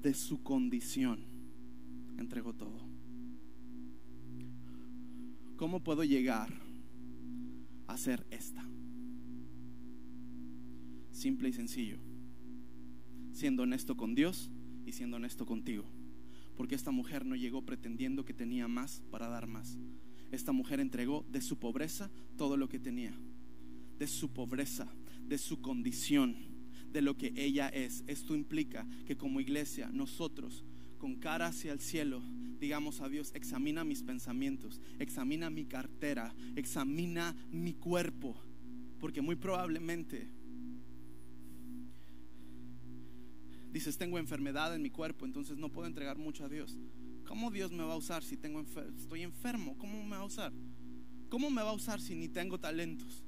de 0.00 0.12
su 0.12 0.42
condición, 0.42 1.24
entregó 2.18 2.52
todo. 2.52 2.80
¿Cómo 5.56 5.84
puedo 5.84 6.02
llegar 6.02 6.52
a 7.86 7.96
ser 7.96 8.26
esta? 8.30 8.68
Simple 11.12 11.50
y 11.50 11.52
sencillo 11.52 12.11
siendo 13.32 13.62
honesto 13.62 13.96
con 13.96 14.14
Dios 14.14 14.50
y 14.86 14.92
siendo 14.92 15.16
honesto 15.16 15.46
contigo. 15.46 15.84
Porque 16.56 16.74
esta 16.74 16.90
mujer 16.90 17.24
no 17.24 17.34
llegó 17.34 17.64
pretendiendo 17.64 18.24
que 18.24 18.34
tenía 18.34 18.68
más 18.68 19.02
para 19.10 19.28
dar 19.28 19.46
más. 19.46 19.78
Esta 20.30 20.52
mujer 20.52 20.80
entregó 20.80 21.26
de 21.30 21.40
su 21.40 21.58
pobreza 21.58 22.10
todo 22.36 22.56
lo 22.56 22.68
que 22.68 22.78
tenía. 22.78 23.14
De 23.98 24.06
su 24.06 24.32
pobreza, 24.32 24.88
de 25.26 25.38
su 25.38 25.60
condición, 25.60 26.36
de 26.90 27.02
lo 27.02 27.16
que 27.16 27.32
ella 27.36 27.68
es. 27.68 28.04
Esto 28.06 28.34
implica 28.34 28.86
que 29.06 29.16
como 29.16 29.40
iglesia 29.40 29.90
nosotros, 29.92 30.64
con 30.98 31.16
cara 31.16 31.46
hacia 31.46 31.72
el 31.72 31.80
cielo, 31.80 32.22
digamos 32.60 33.00
a 33.00 33.08
Dios, 33.08 33.32
examina 33.34 33.82
mis 33.84 34.02
pensamientos, 34.02 34.80
examina 34.98 35.50
mi 35.50 35.64
cartera, 35.64 36.34
examina 36.54 37.34
mi 37.50 37.74
cuerpo. 37.74 38.36
Porque 39.00 39.20
muy 39.20 39.36
probablemente 39.36 40.30
dices, 43.72 43.96
tengo 43.96 44.18
enfermedad 44.18 44.74
en 44.74 44.82
mi 44.82 44.90
cuerpo, 44.90 45.24
entonces 45.24 45.58
no 45.58 45.70
puedo 45.70 45.86
entregar 45.86 46.18
mucho 46.18 46.44
a 46.44 46.48
Dios. 46.48 46.78
¿Cómo 47.26 47.50
Dios 47.50 47.72
me 47.72 47.82
va 47.82 47.94
a 47.94 47.96
usar 47.96 48.22
si 48.22 48.36
tengo 48.36 48.60
estoy 48.60 49.22
enfermo? 49.22 49.76
¿Cómo 49.78 50.02
me 50.04 50.16
va 50.16 50.22
a 50.22 50.24
usar? 50.24 50.52
¿Cómo 51.28 51.50
me 51.50 51.62
va 51.62 51.70
a 51.70 51.74
usar 51.74 52.00
si 52.00 52.14
ni 52.14 52.28
tengo 52.28 52.60
talentos? 52.60 53.24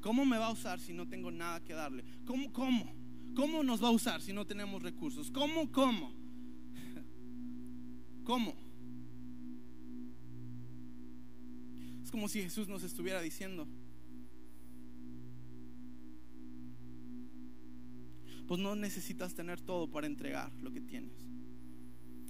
¿Cómo 0.00 0.24
me 0.26 0.38
va 0.38 0.48
a 0.48 0.52
usar 0.52 0.78
si 0.78 0.92
no 0.92 1.08
tengo 1.08 1.30
nada 1.30 1.64
que 1.64 1.72
darle? 1.72 2.04
¿Cómo? 2.26 2.52
¿Cómo? 2.52 2.94
¿Cómo 3.34 3.62
nos 3.62 3.82
va 3.82 3.88
a 3.88 3.92
usar 3.92 4.20
si 4.20 4.32
no 4.32 4.46
tenemos 4.46 4.82
recursos? 4.82 5.30
¿Cómo? 5.30 5.70
¿Cómo? 5.72 6.12
¿Cómo? 8.24 8.54
Es 12.02 12.10
como 12.10 12.28
si 12.28 12.42
Jesús 12.42 12.68
nos 12.68 12.82
estuviera 12.82 13.20
diciendo, 13.20 13.66
pues 18.46 18.60
no 18.60 18.76
necesitas 18.76 19.34
tener 19.34 19.60
todo 19.60 19.90
para 19.90 20.06
entregar 20.06 20.52
lo 20.60 20.72
que 20.72 20.80
tienes. 20.80 21.26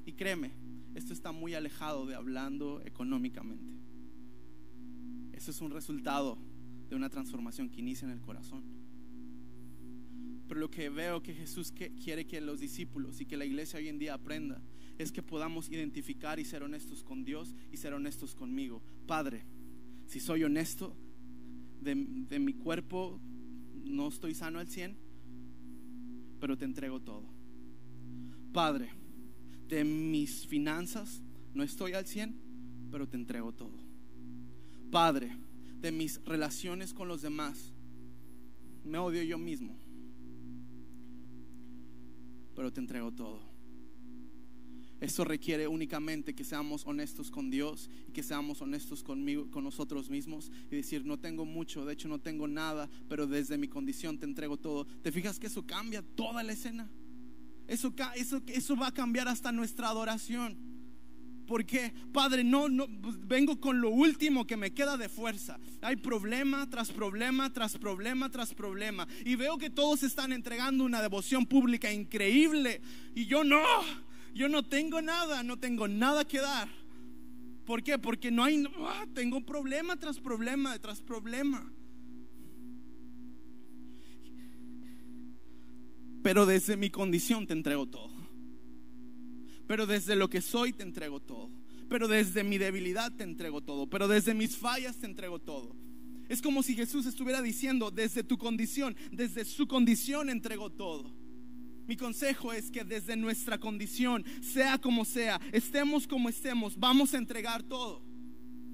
Y 0.04 0.12
créeme, 0.12 0.52
esto 0.94 1.12
está 1.12 1.32
muy 1.32 1.54
alejado 1.54 2.06
de 2.06 2.14
hablando 2.14 2.80
económicamente. 2.84 3.74
Eso 5.32 5.50
es 5.50 5.60
un 5.60 5.70
resultado 5.70 6.38
de 6.88 6.96
una 6.96 7.10
transformación 7.10 7.68
que 7.68 7.80
inicia 7.80 8.06
en 8.06 8.12
el 8.12 8.20
corazón. 8.20 8.64
Pero 10.48 10.60
lo 10.60 10.70
que 10.70 10.88
veo 10.88 11.22
que 11.22 11.34
Jesús 11.34 11.72
quiere 11.72 12.26
que 12.26 12.40
los 12.40 12.60
discípulos 12.60 13.20
y 13.20 13.26
que 13.26 13.36
la 13.36 13.44
iglesia 13.44 13.78
hoy 13.78 13.88
en 13.88 13.98
día 13.98 14.14
aprenda 14.14 14.62
es 14.98 15.12
que 15.12 15.22
podamos 15.22 15.68
identificar 15.70 16.38
y 16.38 16.44
ser 16.44 16.62
honestos 16.62 17.02
con 17.02 17.24
Dios 17.24 17.54
y 17.72 17.76
ser 17.76 17.92
honestos 17.92 18.34
conmigo. 18.34 18.82
Padre, 19.06 19.44
si 20.06 20.20
soy 20.20 20.44
honesto, 20.44 20.96
de, 21.80 21.94
mi 21.94 22.54
cuerpo 22.54 23.20
no 23.84 24.08
estoy 24.08 24.34
sano 24.34 24.58
al 24.58 24.68
100, 24.68 24.96
pero 26.46 26.56
te 26.56 26.64
entrego 26.64 27.00
todo. 27.00 27.24
Padre, 28.52 28.88
de 29.66 29.82
mis 29.82 30.46
finanzas 30.46 31.20
no 31.54 31.64
estoy 31.64 31.94
al 31.94 32.06
100, 32.06 32.88
pero 32.88 33.08
te 33.08 33.16
entrego 33.16 33.52
todo. 33.52 33.76
Padre, 34.92 35.36
de 35.80 35.90
mis 35.90 36.24
relaciones 36.24 36.94
con 36.94 37.08
los 37.08 37.20
demás, 37.20 37.72
me 38.84 38.96
odio 38.98 39.24
yo 39.24 39.38
mismo, 39.38 39.76
pero 42.54 42.72
te 42.72 42.78
entrego 42.78 43.10
todo. 43.10 43.40
Esto 45.00 45.24
requiere 45.24 45.68
únicamente 45.68 46.34
que 46.34 46.44
seamos 46.44 46.86
honestos 46.86 47.30
con 47.30 47.50
Dios 47.50 47.90
y 48.08 48.12
que 48.12 48.22
seamos 48.22 48.62
honestos 48.62 49.02
conmigo, 49.02 49.50
con 49.50 49.64
nosotros 49.64 50.08
mismos 50.08 50.50
y 50.70 50.76
decir, 50.76 51.04
no 51.04 51.18
tengo 51.18 51.44
mucho, 51.44 51.84
de 51.84 51.92
hecho 51.92 52.08
no 52.08 52.18
tengo 52.18 52.48
nada, 52.48 52.88
pero 53.08 53.26
desde 53.26 53.58
mi 53.58 53.68
condición 53.68 54.18
te 54.18 54.24
entrego 54.24 54.56
todo. 54.56 54.86
¿Te 55.02 55.12
fijas 55.12 55.38
que 55.38 55.48
eso 55.48 55.66
cambia 55.66 56.02
toda 56.02 56.42
la 56.42 56.52
escena? 56.52 56.90
Eso, 57.68 57.92
eso, 58.14 58.42
eso 58.46 58.76
va 58.76 58.88
a 58.88 58.94
cambiar 58.94 59.28
hasta 59.28 59.52
nuestra 59.52 59.88
adoración. 59.88 60.56
¿Por 61.46 61.64
qué? 61.64 61.92
Padre, 62.12 62.42
no, 62.42 62.68
no, 62.68 62.86
pues, 63.00 63.16
vengo 63.26 63.60
con 63.60 63.80
lo 63.80 63.90
último 63.90 64.46
que 64.46 64.56
me 64.56 64.72
queda 64.72 64.96
de 64.96 65.08
fuerza. 65.08 65.58
Hay 65.80 65.96
problema 65.96 66.68
tras 66.68 66.90
problema, 66.90 67.52
tras 67.52 67.78
problema, 67.78 68.30
tras 68.30 68.52
problema. 68.52 69.06
Y 69.24 69.36
veo 69.36 69.56
que 69.56 69.70
todos 69.70 70.02
están 70.02 70.32
entregando 70.32 70.84
una 70.84 71.00
devoción 71.00 71.46
pública 71.46 71.92
increíble. 71.92 72.80
Y 73.14 73.26
yo 73.26 73.44
no, 73.44 73.62
yo 74.36 74.50
no 74.50 74.62
tengo 74.62 75.00
nada, 75.00 75.42
no 75.42 75.58
tengo 75.58 75.88
nada 75.88 76.26
que 76.26 76.40
dar. 76.40 76.68
¿Por 77.64 77.82
qué? 77.82 77.98
Porque 77.98 78.30
no 78.30 78.44
hay, 78.44 78.64
ah, 78.80 79.06
tengo 79.14 79.40
problema 79.44 79.96
tras 79.96 80.20
problema, 80.20 80.78
tras 80.78 81.00
problema. 81.00 81.72
Pero 86.22 86.44
desde 86.44 86.76
mi 86.76 86.90
condición 86.90 87.46
te 87.46 87.54
entrego 87.54 87.86
todo. 87.86 88.14
Pero 89.66 89.86
desde 89.86 90.14
lo 90.14 90.28
que 90.28 90.42
soy 90.42 90.72
te 90.72 90.82
entrego 90.82 91.20
todo. 91.20 91.50
Pero 91.88 92.06
desde 92.06 92.44
mi 92.44 92.58
debilidad 92.58 93.12
te 93.12 93.24
entrego 93.24 93.62
todo. 93.62 93.88
Pero 93.88 94.06
desde 94.06 94.34
mis 94.34 94.56
fallas 94.56 94.98
te 94.98 95.06
entrego 95.06 95.38
todo. 95.38 95.74
Es 96.28 96.42
como 96.42 96.62
si 96.62 96.74
Jesús 96.74 97.06
estuviera 97.06 97.40
diciendo, 97.40 97.90
desde 97.90 98.22
tu 98.22 98.36
condición, 98.36 98.96
desde 99.12 99.44
su 99.44 99.66
condición 99.66 100.28
entrego 100.28 100.70
todo. 100.70 101.25
Mi 101.86 101.96
consejo 101.96 102.52
es 102.52 102.70
que 102.70 102.84
desde 102.84 103.16
nuestra 103.16 103.58
condición, 103.58 104.24
sea 104.42 104.78
como 104.78 105.04
sea, 105.04 105.40
estemos 105.52 106.06
como 106.06 106.28
estemos, 106.28 106.78
vamos 106.78 107.14
a 107.14 107.18
entregar 107.18 107.62
todo. 107.62 108.02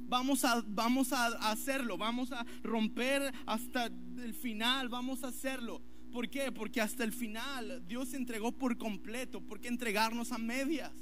Vamos 0.08 0.44
a, 0.44 0.62
vamos 0.66 1.12
a 1.12 1.26
hacerlo, 1.50 1.96
vamos 1.96 2.32
a 2.32 2.44
romper 2.62 3.32
hasta 3.46 3.86
el 3.86 4.34
final, 4.34 4.88
vamos 4.88 5.24
a 5.24 5.28
hacerlo. 5.28 5.82
¿Por 6.12 6.28
qué? 6.28 6.52
Porque 6.52 6.82
hasta 6.82 7.04
el 7.04 7.12
final 7.12 7.82
Dios 7.88 8.10
se 8.10 8.18
entregó 8.18 8.52
por 8.52 8.76
completo. 8.76 9.40
¿Por 9.40 9.58
qué 9.60 9.68
entregarnos 9.68 10.30
a 10.30 10.38
medias? 10.38 10.92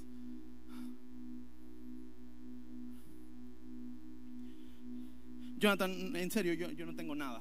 Jonathan, 5.60 6.16
en 6.16 6.30
serio, 6.30 6.54
yo, 6.54 6.86
no 6.86 6.94
tengo 6.94 7.14
nada. 7.14 7.40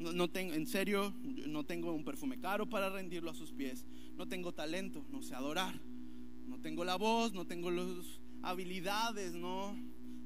No, 0.00 0.30
tengo, 0.30 0.54
en 0.54 0.66
serio, 0.66 1.14
no 1.46 1.64
tengo 1.64 1.92
un 1.92 2.04
perfume 2.04 2.40
caro 2.40 2.68
para 2.68 2.88
rendirlo 2.88 3.30
a 3.30 3.34
sus 3.34 3.52
pies. 3.52 3.84
No 4.16 4.26
tengo 4.26 4.52
talento, 4.52 5.04
no 5.10 5.22
sé 5.22 5.34
adorar. 5.34 5.78
No 6.46 6.58
tengo 6.58 6.84
la 6.84 6.96
voz, 6.96 7.34
no 7.34 7.46
tengo 7.46 7.70
las 7.70 8.20
habilidades, 8.42 9.34
no 9.34 9.76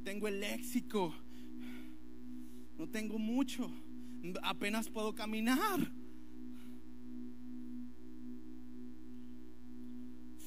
tengo 0.04 0.28
el 0.28 0.40
léxico. 0.40 1.12
No 2.78 2.88
tengo 2.88 3.18
mucho. 3.18 3.68
Apenas 4.42 4.88
puedo 4.88 5.12
caminar. 5.14 5.92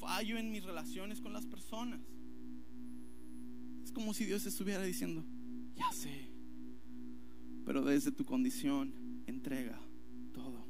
fallo 0.08 0.38
en 0.38 0.52
mis 0.52 0.64
relaciones 0.64 1.20
con 1.20 1.34
las 1.34 1.46
personas. 1.46 2.00
Es 3.84 3.92
como 3.92 4.14
si 4.14 4.24
Dios 4.24 4.46
estuviera 4.46 4.82
diciendo, 4.82 5.26
ya 5.76 5.92
sé, 5.92 6.32
pero 7.66 7.84
desde 7.84 8.14
tu 8.14 8.24
condición 8.24 8.94
entrega 9.28 9.80
todo. 10.34 10.66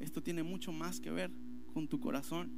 Esto 0.00 0.22
tiene 0.22 0.42
mucho 0.42 0.72
más 0.72 1.00
que 1.00 1.10
ver 1.10 1.30
con 1.72 1.86
tu 1.86 2.00
corazón. 2.00 2.50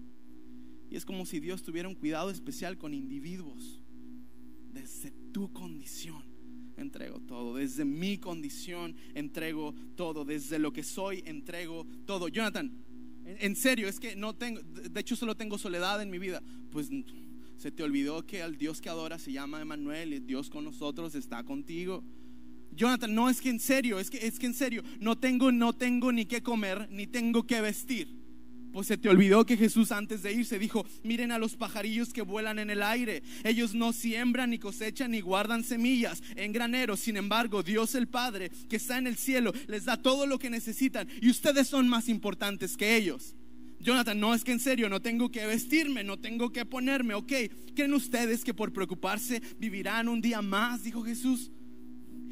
Y 0.88 0.96
es 0.96 1.04
como 1.04 1.26
si 1.26 1.38
Dios 1.38 1.62
tuviera 1.62 1.88
un 1.88 1.94
cuidado 1.94 2.30
especial 2.30 2.78
con 2.78 2.94
individuos. 2.94 3.82
Desde 4.72 5.12
tu 5.32 5.52
condición 5.52 6.24
entrego 6.76 7.20
todo. 7.20 7.56
Desde 7.56 7.84
mi 7.84 8.18
condición 8.18 8.96
entrego 9.14 9.74
todo. 9.94 10.24
Desde 10.24 10.58
lo 10.58 10.72
que 10.72 10.82
soy 10.82 11.22
entrego 11.26 11.86
todo. 12.06 12.28
Jonathan, 12.28 12.72
en 13.24 13.56
serio, 13.56 13.88
es 13.88 14.00
que 14.00 14.16
no 14.16 14.34
tengo, 14.34 14.60
de 14.62 15.00
hecho 15.00 15.16
solo 15.16 15.36
tengo 15.36 15.58
soledad 15.58 16.02
en 16.02 16.10
mi 16.10 16.18
vida. 16.18 16.42
Pues 16.70 16.88
se 17.56 17.70
te 17.70 17.82
olvidó 17.82 18.26
que 18.26 18.42
al 18.42 18.56
Dios 18.56 18.80
que 18.80 18.88
adora 18.88 19.18
se 19.18 19.32
llama 19.32 19.60
Emanuel 19.60 20.14
y 20.14 20.20
Dios 20.20 20.50
con 20.50 20.64
nosotros 20.64 21.14
está 21.14 21.44
contigo. 21.44 22.02
Jonathan, 22.72 23.14
no 23.14 23.28
es 23.28 23.40
que 23.40 23.50
en 23.50 23.60
serio, 23.60 23.98
es 23.98 24.10
que 24.10 24.26
es 24.26 24.38
que 24.38 24.46
en 24.46 24.54
serio, 24.54 24.82
no 25.00 25.18
tengo 25.18 25.52
no 25.52 25.72
tengo 25.72 26.12
ni 26.12 26.26
qué 26.26 26.42
comer, 26.42 26.88
ni 26.90 27.06
tengo 27.06 27.46
que 27.46 27.60
vestir. 27.60 28.20
Pues 28.72 28.86
se 28.86 28.96
te 28.96 29.08
olvidó 29.08 29.44
que 29.44 29.56
Jesús 29.56 29.90
antes 29.90 30.22
de 30.22 30.32
irse 30.32 30.58
dijo, 30.58 30.86
miren 31.02 31.32
a 31.32 31.38
los 31.38 31.56
pajarillos 31.56 32.12
que 32.12 32.22
vuelan 32.22 32.58
en 32.58 32.70
el 32.70 32.82
aire. 32.82 33.22
Ellos 33.42 33.74
no 33.74 33.92
siembran 33.92 34.50
ni 34.50 34.58
cosechan 34.58 35.10
ni 35.10 35.20
guardan 35.20 35.64
semillas 35.64 36.22
en 36.36 36.52
graneros. 36.52 37.00
Sin 37.00 37.16
embargo, 37.16 37.62
Dios 37.62 37.94
el 37.94 38.06
Padre 38.06 38.50
que 38.68 38.76
está 38.76 38.98
en 38.98 39.08
el 39.08 39.16
cielo 39.16 39.52
les 39.66 39.86
da 39.86 39.96
todo 39.96 40.26
lo 40.26 40.38
que 40.38 40.50
necesitan 40.50 41.08
y 41.20 41.30
ustedes 41.30 41.66
son 41.66 41.88
más 41.88 42.08
importantes 42.08 42.76
que 42.76 42.96
ellos. 42.96 43.34
Jonathan, 43.80 44.20
no 44.20 44.34
es 44.34 44.44
que 44.44 44.52
en 44.52 44.60
serio, 44.60 44.88
no 44.90 45.00
tengo 45.00 45.30
que 45.30 45.46
vestirme, 45.46 46.04
no 46.04 46.18
tengo 46.18 46.52
que 46.52 46.66
ponerme, 46.66 47.14
ok. 47.14 47.32
¿Creen 47.74 47.94
ustedes 47.94 48.44
que 48.44 48.52
por 48.52 48.72
preocuparse 48.74 49.40
vivirán 49.58 50.06
un 50.08 50.20
día 50.20 50.42
más? 50.42 50.84
Dijo 50.84 51.02
Jesús. 51.02 51.50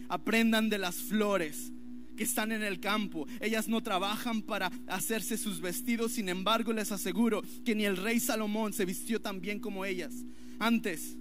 Aprendan 0.09 0.68
de 0.68 0.79
las 0.79 0.97
flores 0.97 1.73
que 2.18 2.25
están 2.25 2.51
en 2.51 2.62
el 2.62 2.81
campo. 2.81 3.27
Ellas 3.40 3.68
no 3.68 3.83
trabajan 3.83 4.42
para 4.42 4.71
hacerse 4.88 5.38
sus 5.38 5.61
vestidos, 5.61 6.12
sin 6.12 6.29
embargo 6.29 6.73
les 6.73 6.90
aseguro 6.90 7.42
que 7.64 7.75
ni 7.75 7.85
el 7.85 7.97
rey 7.97 8.18
Salomón 8.18 8.73
se 8.73 8.85
vistió 8.85 9.21
tan 9.21 9.40
bien 9.40 9.61
como 9.61 9.85
ellas. 9.85 10.12
Antes, 10.59 11.16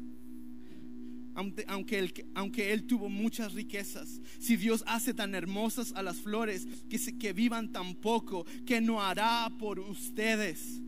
aunque 1.67 1.99
él, 1.99 2.13
aunque 2.33 2.73
él 2.73 2.87
tuvo 2.87 3.09
muchas 3.09 3.53
riquezas, 3.53 4.19
si 4.39 4.57
Dios 4.57 4.83
hace 4.87 5.13
tan 5.13 5.35
hermosas 5.35 5.93
a 5.95 6.01
las 6.01 6.17
flores 6.17 6.67
que, 6.89 6.97
que 7.19 7.31
vivan 7.31 7.71
tan 7.71 7.93
poco, 7.95 8.45
que 8.65 8.81
no 8.81 9.01
hará 9.01 9.51
por 9.59 9.79
ustedes? 9.79 10.81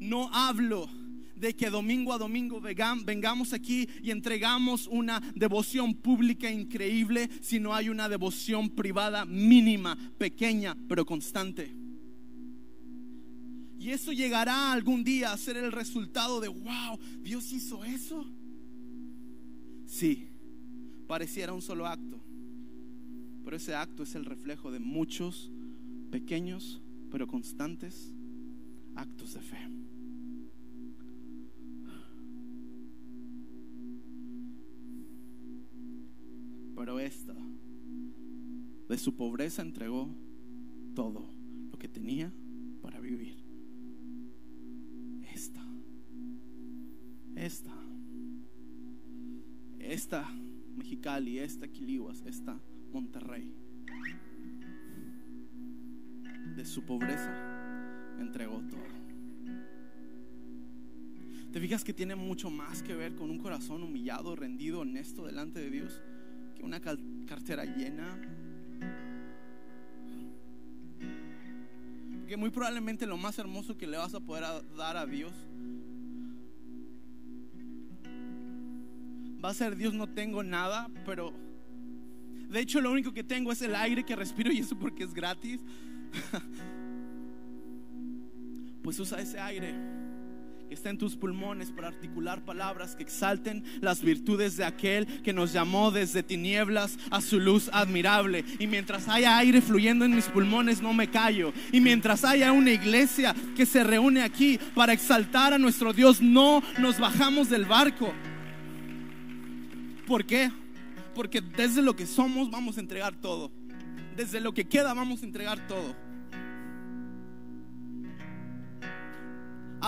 No 0.00 0.32
hablo 0.34 0.90
de 1.38 1.54
que 1.54 1.70
domingo 1.70 2.12
a 2.12 2.18
domingo 2.18 2.60
vengamos 2.60 3.52
aquí 3.52 3.88
y 4.02 4.10
entregamos 4.10 4.86
una 4.86 5.20
devoción 5.34 5.94
pública 5.94 6.50
increíble, 6.50 7.28
si 7.40 7.60
no 7.60 7.74
hay 7.74 7.88
una 7.88 8.08
devoción 8.08 8.70
privada 8.70 9.24
mínima, 9.24 9.96
pequeña, 10.18 10.76
pero 10.88 11.04
constante. 11.04 11.72
Y 13.78 13.90
eso 13.90 14.12
llegará 14.12 14.72
algún 14.72 15.04
día 15.04 15.32
a 15.32 15.36
ser 15.36 15.56
el 15.56 15.70
resultado 15.70 16.40
de, 16.40 16.48
wow, 16.48 16.98
Dios 17.20 17.52
hizo 17.52 17.84
eso. 17.84 18.26
Sí, 19.86 20.28
pareciera 21.06 21.52
un 21.52 21.62
solo 21.62 21.86
acto, 21.86 22.20
pero 23.44 23.56
ese 23.56 23.74
acto 23.74 24.02
es 24.02 24.14
el 24.14 24.24
reflejo 24.24 24.72
de 24.72 24.80
muchos 24.80 25.50
pequeños, 26.10 26.82
pero 27.10 27.26
constantes 27.26 28.12
actos 28.96 29.34
de 29.34 29.40
fe. 29.40 29.87
Pero 36.78 37.00
esta, 37.00 37.34
de 38.88 38.98
su 38.98 39.16
pobreza 39.16 39.62
entregó 39.62 40.14
todo 40.94 41.28
lo 41.72 41.76
que 41.76 41.88
tenía 41.88 42.32
para 42.80 43.00
vivir. 43.00 43.44
Esta, 45.34 45.60
esta, 47.34 47.74
esta 49.80 50.30
Mexicali, 50.76 51.40
esta 51.40 51.66
Quilihuas, 51.66 52.22
esta 52.24 52.60
Monterrey, 52.92 53.52
de 56.54 56.64
su 56.64 56.84
pobreza 56.84 58.14
entregó 58.20 58.60
todo. 58.60 58.86
¿Te 61.50 61.60
fijas 61.60 61.82
que 61.82 61.92
tiene 61.92 62.14
mucho 62.14 62.50
más 62.50 62.84
que 62.84 62.94
ver 62.94 63.16
con 63.16 63.30
un 63.30 63.38
corazón 63.38 63.82
humillado, 63.82 64.36
rendido, 64.36 64.80
honesto 64.80 65.26
delante 65.26 65.58
de 65.58 65.70
Dios? 65.70 66.00
Una 66.62 66.80
cartera 66.80 67.64
llena. 67.64 68.18
Porque 72.20 72.36
muy 72.36 72.50
probablemente 72.50 73.06
lo 73.06 73.16
más 73.16 73.38
hermoso 73.38 73.76
que 73.76 73.86
le 73.86 73.96
vas 73.96 74.14
a 74.14 74.20
poder 74.20 74.44
dar 74.76 74.96
a 74.96 75.06
Dios 75.06 75.32
va 79.42 79.50
a 79.50 79.54
ser 79.54 79.76
Dios 79.76 79.94
no 79.94 80.08
tengo 80.08 80.42
nada, 80.42 80.90
pero 81.04 81.32
de 82.48 82.60
hecho 82.60 82.80
lo 82.80 82.90
único 82.90 83.12
que 83.12 83.24
tengo 83.24 83.52
es 83.52 83.62
el 83.62 83.74
aire 83.74 84.04
que 84.04 84.16
respiro 84.16 84.52
y 84.52 84.58
eso 84.58 84.78
porque 84.78 85.04
es 85.04 85.14
gratis. 85.14 85.60
pues 88.82 88.98
usa 88.98 89.20
ese 89.20 89.38
aire 89.38 89.74
que 90.68 90.74
está 90.74 90.90
en 90.90 90.98
tus 90.98 91.16
pulmones 91.16 91.70
para 91.70 91.88
articular 91.88 92.44
palabras 92.44 92.94
que 92.94 93.02
exalten 93.02 93.64
las 93.80 94.02
virtudes 94.02 94.56
de 94.56 94.64
aquel 94.64 95.06
que 95.22 95.32
nos 95.32 95.52
llamó 95.52 95.90
desde 95.90 96.22
tinieblas 96.22 96.98
a 97.10 97.20
su 97.20 97.40
luz 97.40 97.70
admirable. 97.72 98.44
Y 98.58 98.66
mientras 98.66 99.08
haya 99.08 99.38
aire 99.38 99.62
fluyendo 99.62 100.04
en 100.04 100.14
mis 100.14 100.26
pulmones, 100.26 100.82
no 100.82 100.92
me 100.92 101.08
callo. 101.08 101.52
Y 101.72 101.80
mientras 101.80 102.24
haya 102.24 102.52
una 102.52 102.70
iglesia 102.70 103.34
que 103.56 103.64
se 103.64 103.82
reúne 103.82 104.22
aquí 104.22 104.58
para 104.74 104.92
exaltar 104.92 105.54
a 105.54 105.58
nuestro 105.58 105.92
Dios, 105.92 106.20
no 106.20 106.62
nos 106.78 106.98
bajamos 106.98 107.48
del 107.48 107.64
barco. 107.64 108.12
¿Por 110.06 110.26
qué? 110.26 110.50
Porque 111.14 111.40
desde 111.40 111.82
lo 111.82 111.96
que 111.96 112.06
somos 112.06 112.50
vamos 112.50 112.76
a 112.76 112.80
entregar 112.80 113.14
todo. 113.16 113.50
Desde 114.16 114.40
lo 114.40 114.52
que 114.52 114.68
queda 114.68 114.92
vamos 114.92 115.22
a 115.22 115.26
entregar 115.26 115.66
todo. 115.66 116.07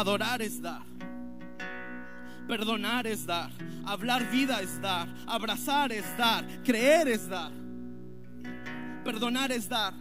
Adorar 0.01 0.41
es 0.41 0.63
dar. 0.63 0.81
Perdonar 2.49 3.07
es 3.07 3.27
dar. 3.27 3.51
Hablar 3.85 4.31
vida 4.31 4.63
es 4.63 4.81
dar. 4.81 5.07
Abrazar 5.27 5.93
es 5.93 6.07
dar. 6.17 6.43
Creer 6.65 7.07
es 7.07 7.29
dar. 7.29 7.53
Perdonar 9.05 9.53
es 9.53 9.69
dar. 9.69 9.93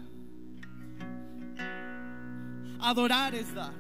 Adorar 2.80 3.36
es 3.36 3.54
dar. 3.54 3.74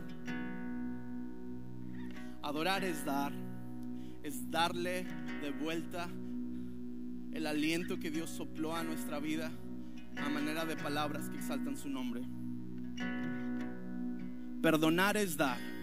Adorar 2.41 2.83
es 2.83 3.05
dar. 3.05 3.31
Es 4.21 4.51
darle 4.51 5.05
de 5.41 5.51
vuelta 5.51 6.09
el 7.31 7.47
aliento 7.47 7.97
que 7.97 8.11
Dios 8.11 8.29
sopló 8.29 8.75
a 8.75 8.83
nuestra 8.83 9.19
vida 9.19 9.53
a 10.17 10.27
manera 10.27 10.65
de 10.65 10.75
palabras 10.75 11.29
que 11.29 11.37
exaltan 11.37 11.77
su 11.77 11.87
nombre. 11.87 12.23
Perdonar 14.61 15.15
es 15.15 15.37
dar. 15.37 15.78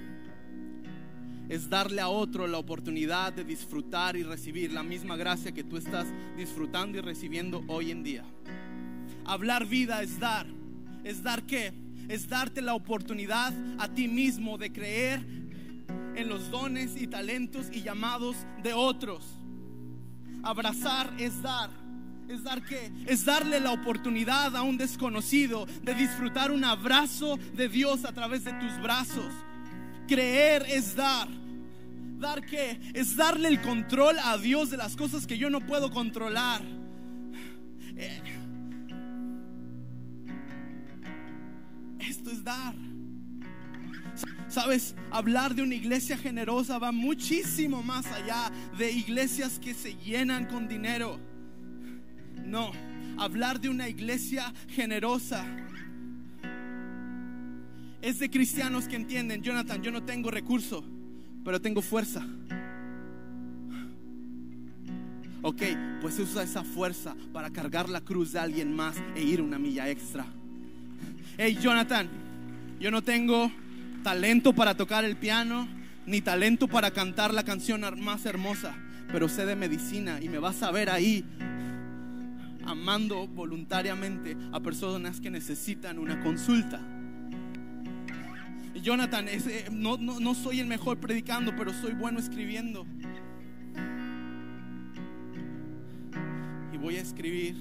Es 1.48 1.70
darle 1.70 2.00
a 2.00 2.08
otro 2.08 2.46
la 2.46 2.58
oportunidad 2.58 3.32
de 3.32 3.44
disfrutar 3.44 4.16
y 4.16 4.24
recibir 4.24 4.72
la 4.72 4.82
misma 4.82 5.16
gracia 5.16 5.52
que 5.52 5.62
tú 5.62 5.76
estás 5.76 6.06
disfrutando 6.36 6.98
y 6.98 7.00
recibiendo 7.00 7.62
hoy 7.68 7.92
en 7.92 8.02
día. 8.02 8.24
Hablar 9.24 9.66
vida 9.66 10.02
es 10.02 10.18
dar. 10.18 10.46
¿Es 11.04 11.22
dar 11.22 11.44
qué? 11.44 11.72
Es 12.08 12.28
darte 12.28 12.62
la 12.62 12.74
oportunidad 12.74 13.52
a 13.78 13.88
ti 13.88 14.08
mismo 14.08 14.58
de 14.58 14.72
creer 14.72 15.20
en 16.16 16.28
los 16.28 16.50
dones 16.50 17.00
y 17.00 17.06
talentos 17.06 17.68
y 17.72 17.82
llamados 17.82 18.36
de 18.64 18.72
otros. 18.72 19.24
Abrazar 20.42 21.12
es 21.18 21.42
dar. 21.42 21.70
¿Es 22.28 22.42
dar 22.42 22.64
qué? 22.64 22.90
Es 23.06 23.24
darle 23.24 23.60
la 23.60 23.70
oportunidad 23.70 24.56
a 24.56 24.62
un 24.62 24.76
desconocido 24.76 25.66
de 25.82 25.94
disfrutar 25.94 26.50
un 26.50 26.64
abrazo 26.64 27.36
de 27.54 27.68
Dios 27.68 28.04
a 28.04 28.12
través 28.12 28.42
de 28.42 28.52
tus 28.54 28.80
brazos. 28.82 29.32
Creer 30.06 30.64
es 30.68 30.94
dar. 30.94 31.28
¿Dar 32.18 32.44
qué? 32.44 32.80
Es 32.94 33.16
darle 33.16 33.48
el 33.48 33.60
control 33.60 34.16
a 34.22 34.38
Dios 34.38 34.70
de 34.70 34.76
las 34.76 34.96
cosas 34.96 35.26
que 35.26 35.36
yo 35.36 35.50
no 35.50 35.60
puedo 35.66 35.90
controlar. 35.90 36.62
Eh, 37.96 38.22
esto 41.98 42.30
es 42.30 42.42
dar. 42.42 42.74
Sabes, 44.48 44.94
hablar 45.10 45.54
de 45.54 45.62
una 45.62 45.74
iglesia 45.74 46.16
generosa 46.16 46.78
va 46.78 46.92
muchísimo 46.92 47.82
más 47.82 48.06
allá 48.06 48.50
de 48.78 48.90
iglesias 48.90 49.58
que 49.58 49.74
se 49.74 49.94
llenan 49.96 50.46
con 50.46 50.68
dinero. 50.68 51.20
No, 52.44 52.70
hablar 53.18 53.60
de 53.60 53.68
una 53.68 53.88
iglesia 53.88 54.54
generosa 54.68 55.44
es 58.06 58.20
de 58.20 58.30
cristianos 58.30 58.86
que 58.86 58.94
entienden, 58.94 59.42
Jonathan, 59.42 59.82
yo 59.82 59.90
no 59.90 60.04
tengo 60.04 60.30
recurso, 60.30 60.84
pero 61.44 61.60
tengo 61.60 61.82
fuerza. 61.82 62.24
Ok, 65.42 65.62
pues 66.00 66.16
usa 66.20 66.44
esa 66.44 66.62
fuerza 66.62 67.16
para 67.32 67.50
cargar 67.50 67.88
la 67.88 68.00
cruz 68.00 68.30
de 68.30 68.38
alguien 68.38 68.72
más 68.72 68.94
e 69.16 69.24
ir 69.24 69.42
una 69.42 69.58
milla 69.58 69.90
extra. 69.90 70.24
Hey, 71.36 71.58
Jonathan, 71.60 72.08
yo 72.78 72.92
no 72.92 73.02
tengo 73.02 73.50
talento 74.04 74.52
para 74.52 74.76
tocar 74.76 75.04
el 75.04 75.16
piano, 75.16 75.66
ni 76.06 76.20
talento 76.20 76.68
para 76.68 76.92
cantar 76.92 77.34
la 77.34 77.42
canción 77.42 77.82
más 77.98 78.24
hermosa, 78.24 78.76
pero 79.10 79.28
sé 79.28 79.46
de 79.46 79.56
medicina 79.56 80.20
y 80.22 80.28
me 80.28 80.38
vas 80.38 80.62
a 80.62 80.70
ver 80.70 80.90
ahí 80.90 81.24
amando 82.64 83.26
voluntariamente 83.26 84.36
a 84.52 84.60
personas 84.60 85.20
que 85.20 85.28
necesitan 85.28 85.98
una 85.98 86.20
consulta. 86.22 86.95
Jonathan, 88.86 89.26
eh, 89.28 89.66
no, 89.72 89.96
no 89.96 90.34
soy 90.34 90.60
el 90.60 90.68
mejor 90.68 91.00
predicando, 91.00 91.56
pero 91.56 91.72
soy 91.72 91.92
bueno 91.94 92.20
escribiendo. 92.20 92.86
Y 96.72 96.76
voy 96.76 96.94
a 96.94 97.00
escribir, 97.00 97.56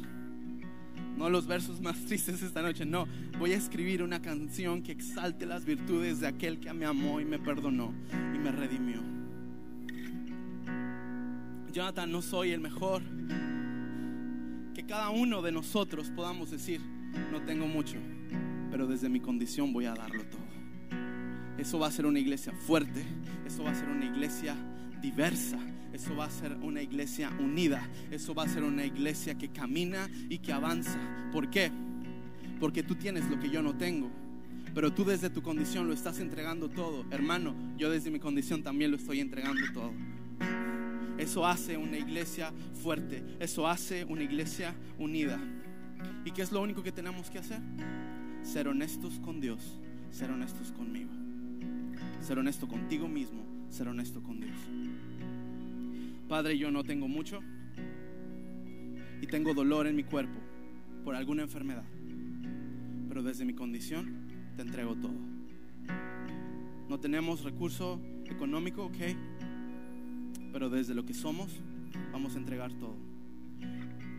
no 1.18 1.28
los 1.32 1.48
versos 1.48 1.82
más 1.82 1.98
tristes 2.06 2.44
esta 2.44 2.62
noche, 2.62 2.86
no, 2.86 3.08
voy 3.40 3.54
a 3.54 3.58
escribir 3.58 4.04
una 4.04 4.22
canción 4.22 4.84
que 4.84 4.92
exalte 4.92 5.48
las 5.48 5.66
virtudes 5.66 6.20
de 6.20 6.28
aquel 6.28 6.60
que 6.60 6.72
me 6.74 6.86
amó 6.86 7.20
y 7.20 7.26
me 7.26 7.40
perdonó 7.40 7.92
y 8.12 8.38
me 8.38 8.52
redimió. 8.52 9.02
Jonathan, 11.74 12.12
no 12.12 12.22
soy 12.22 12.52
el 12.52 12.62
mejor, 12.62 13.02
que 14.76 14.86
cada 14.86 15.10
uno 15.10 15.42
de 15.42 15.52
nosotros 15.52 16.12
podamos 16.12 16.52
decir, 16.52 16.82
no 17.32 17.42
tengo 17.42 17.66
mucho, 17.66 17.98
pero 18.70 18.86
desde 18.86 19.10
mi 19.10 19.22
condición 19.22 19.74
voy 19.74 19.86
a 19.86 19.96
darlo 19.96 20.24
todo. 20.26 20.45
Eso 21.58 21.80
va 21.80 21.88
a 21.88 21.91
ser 21.91 22.06
una 22.06 22.20
iglesia 22.20 22.53
fuerte, 22.53 23.03
eso 23.45 23.64
va 23.64 23.72
a 23.72 23.76
ser 23.76 23.88
una 23.89 24.06
iglesia 24.06 24.56
diversa, 25.01 25.58
eso 25.93 26.16
va 26.16 26.26
a 26.26 26.30
ser 26.30 26.58
una 26.62 26.82
iglesia 26.82 27.30
unida, 27.39 27.88
eso 28.12 28.36
va 28.36 28.43
a 28.43 28.47
ser 28.47 28.64
una 28.64 28.86
iglesia 28.86 29.38
que 29.38 29.49
camina 29.49 30.10
y 30.30 30.39
que 30.39 30.51
avanza. 30.51 30.99
¿Por 31.32 31.49
qué? 31.49 31.72
Porque 32.60 32.84
tú 32.84 32.95
tienes 32.95 33.30
lo 33.30 33.39
que 33.39 33.49
yo 33.49 33.62
no 33.62 33.76
tengo, 33.76 34.10
pero 34.74 34.93
tú 34.93 35.06
desde 35.06 35.30
tu 35.30 35.41
condición 35.41 35.88
lo 35.88 35.93
estás 35.93 36.20
entregando 36.20 36.70
todo. 36.70 37.06
Hermano, 37.12 37.56
yo 37.78 37.89
desde 37.89 38.12
mi 38.12 38.20
condición 38.20 38.62
también 38.62 38.91
lo 38.91 38.97
estoy 38.97 39.22
entregando 39.22 39.62
todo. 39.74 39.93
Eso 41.18 41.47
hace 41.47 41.78
una 41.78 41.97
iglesia 41.97 42.51
fuerte. 42.84 43.24
Eso 43.39 43.68
hace 43.68 44.03
una 44.03 44.24
iglesia 44.24 44.76
unida. 44.99 45.39
¿Y 46.26 46.32
qué 46.32 46.41
es 46.41 46.51
lo 46.51 46.62
único 46.62 46.84
que 46.84 46.91
tenemos 46.91 47.30
que 47.30 47.39
hacer? 47.39 47.62
Ser 48.43 48.68
honestos 48.68 49.20
con 49.20 49.39
Dios, 49.39 49.80
ser 50.12 50.30
honestos 50.30 50.72
conmigo. 50.74 51.12
Ser 52.26 52.40
honesto 52.40 52.68
contigo 52.68 53.08
mismo, 53.08 53.46
ser 53.70 53.88
honesto 53.88 54.24
con 54.24 54.40
Dios. 54.40 54.58
Padre, 56.28 56.58
yo 56.58 56.72
no 56.72 56.84
tengo 56.84 57.08
mucho 57.08 57.42
y 59.22 59.28
tengo 59.28 59.54
dolor 59.54 59.86
en 59.86 59.96
mi 59.96 60.04
cuerpo 60.04 60.40
por 61.04 61.16
alguna 61.16 61.44
enfermedad. 61.44 61.86
Pero 63.08 63.22
desde 63.22 63.46
mi 63.46 63.54
condición 63.54 64.28
te 64.56 64.64
entrego 64.64 64.96
todo. 64.96 65.20
No 66.90 67.00
tenemos 67.00 67.44
recurso 67.44 68.02
económico, 68.26 68.86
ok 68.86 68.98
pero 70.56 70.70
desde 70.70 70.94
lo 70.94 71.06
que 71.06 71.14
somos 71.14 71.52
vamos 72.14 72.36
a 72.36 72.38
entregar 72.38 72.72
todo. 72.76 72.96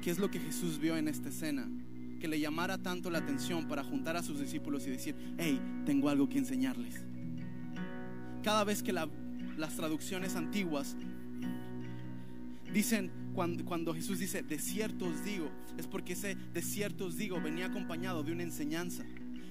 ¿Qué 0.03 0.11
es 0.11 0.19
lo 0.19 0.31
que 0.31 0.39
Jesús 0.39 0.79
vio 0.79 0.95
en 0.99 1.09
esta 1.09 1.31
escena? 1.31 1.67
Que 2.21 2.29
le 2.29 2.39
llamara 2.39 2.77
tanto 2.77 3.09
la 3.09 3.21
atención 3.21 3.67
para 3.67 3.83
juntar 3.83 4.19
a 4.19 4.23
sus 4.23 4.39
discípulos 4.39 4.87
y 4.87 4.91
decir, 4.91 5.17
hey, 5.39 5.59
tengo 5.87 6.11
algo 6.11 6.29
que 6.29 6.37
enseñarles. 6.37 7.07
Cada 8.47 8.63
vez 8.63 8.81
que 8.81 8.93
las 8.93 9.75
traducciones 9.75 10.37
antiguas 10.37 10.95
dicen, 12.73 13.11
cuando, 13.35 13.65
cuando 13.65 13.93
Jesús 13.93 14.21
dice, 14.21 14.45
de 14.45 14.61
cierto 14.61 15.07
os 15.07 15.25
digo, 15.25 15.51
es 15.77 15.89
porque 15.89 16.13
ese 16.13 16.37
de 16.37 16.63
cierto 16.63 17.07
os 17.07 17.17
digo 17.17 17.41
venía 17.41 17.67
acompañado 17.67 18.23
de 18.23 18.31
una 18.31 18.45
enseñanza. 18.45 19.05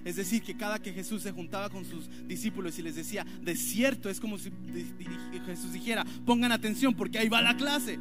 Es 0.06 0.16
decir, 0.16 0.44
que 0.44 0.56
cada 0.56 0.80
que 0.82 0.94
Jesús 0.94 1.24
se 1.24 1.34
juntaba 1.34 1.70
con 1.70 1.84
sus 1.84 2.10
discípulos 2.26 2.80
y 2.80 2.84
les 2.84 2.96
decía, 2.96 3.26
de 3.42 3.58
cierto, 3.58 4.10
es 4.10 4.22
como 4.22 4.38
si 4.38 4.50
Jesús 5.46 5.74
dijera, 5.74 6.06
pongan 6.26 6.54
atención 6.54 6.94
porque 6.94 7.20
ahí 7.20 7.28
va 7.28 7.42
la 7.42 7.58
clase. 7.58 8.00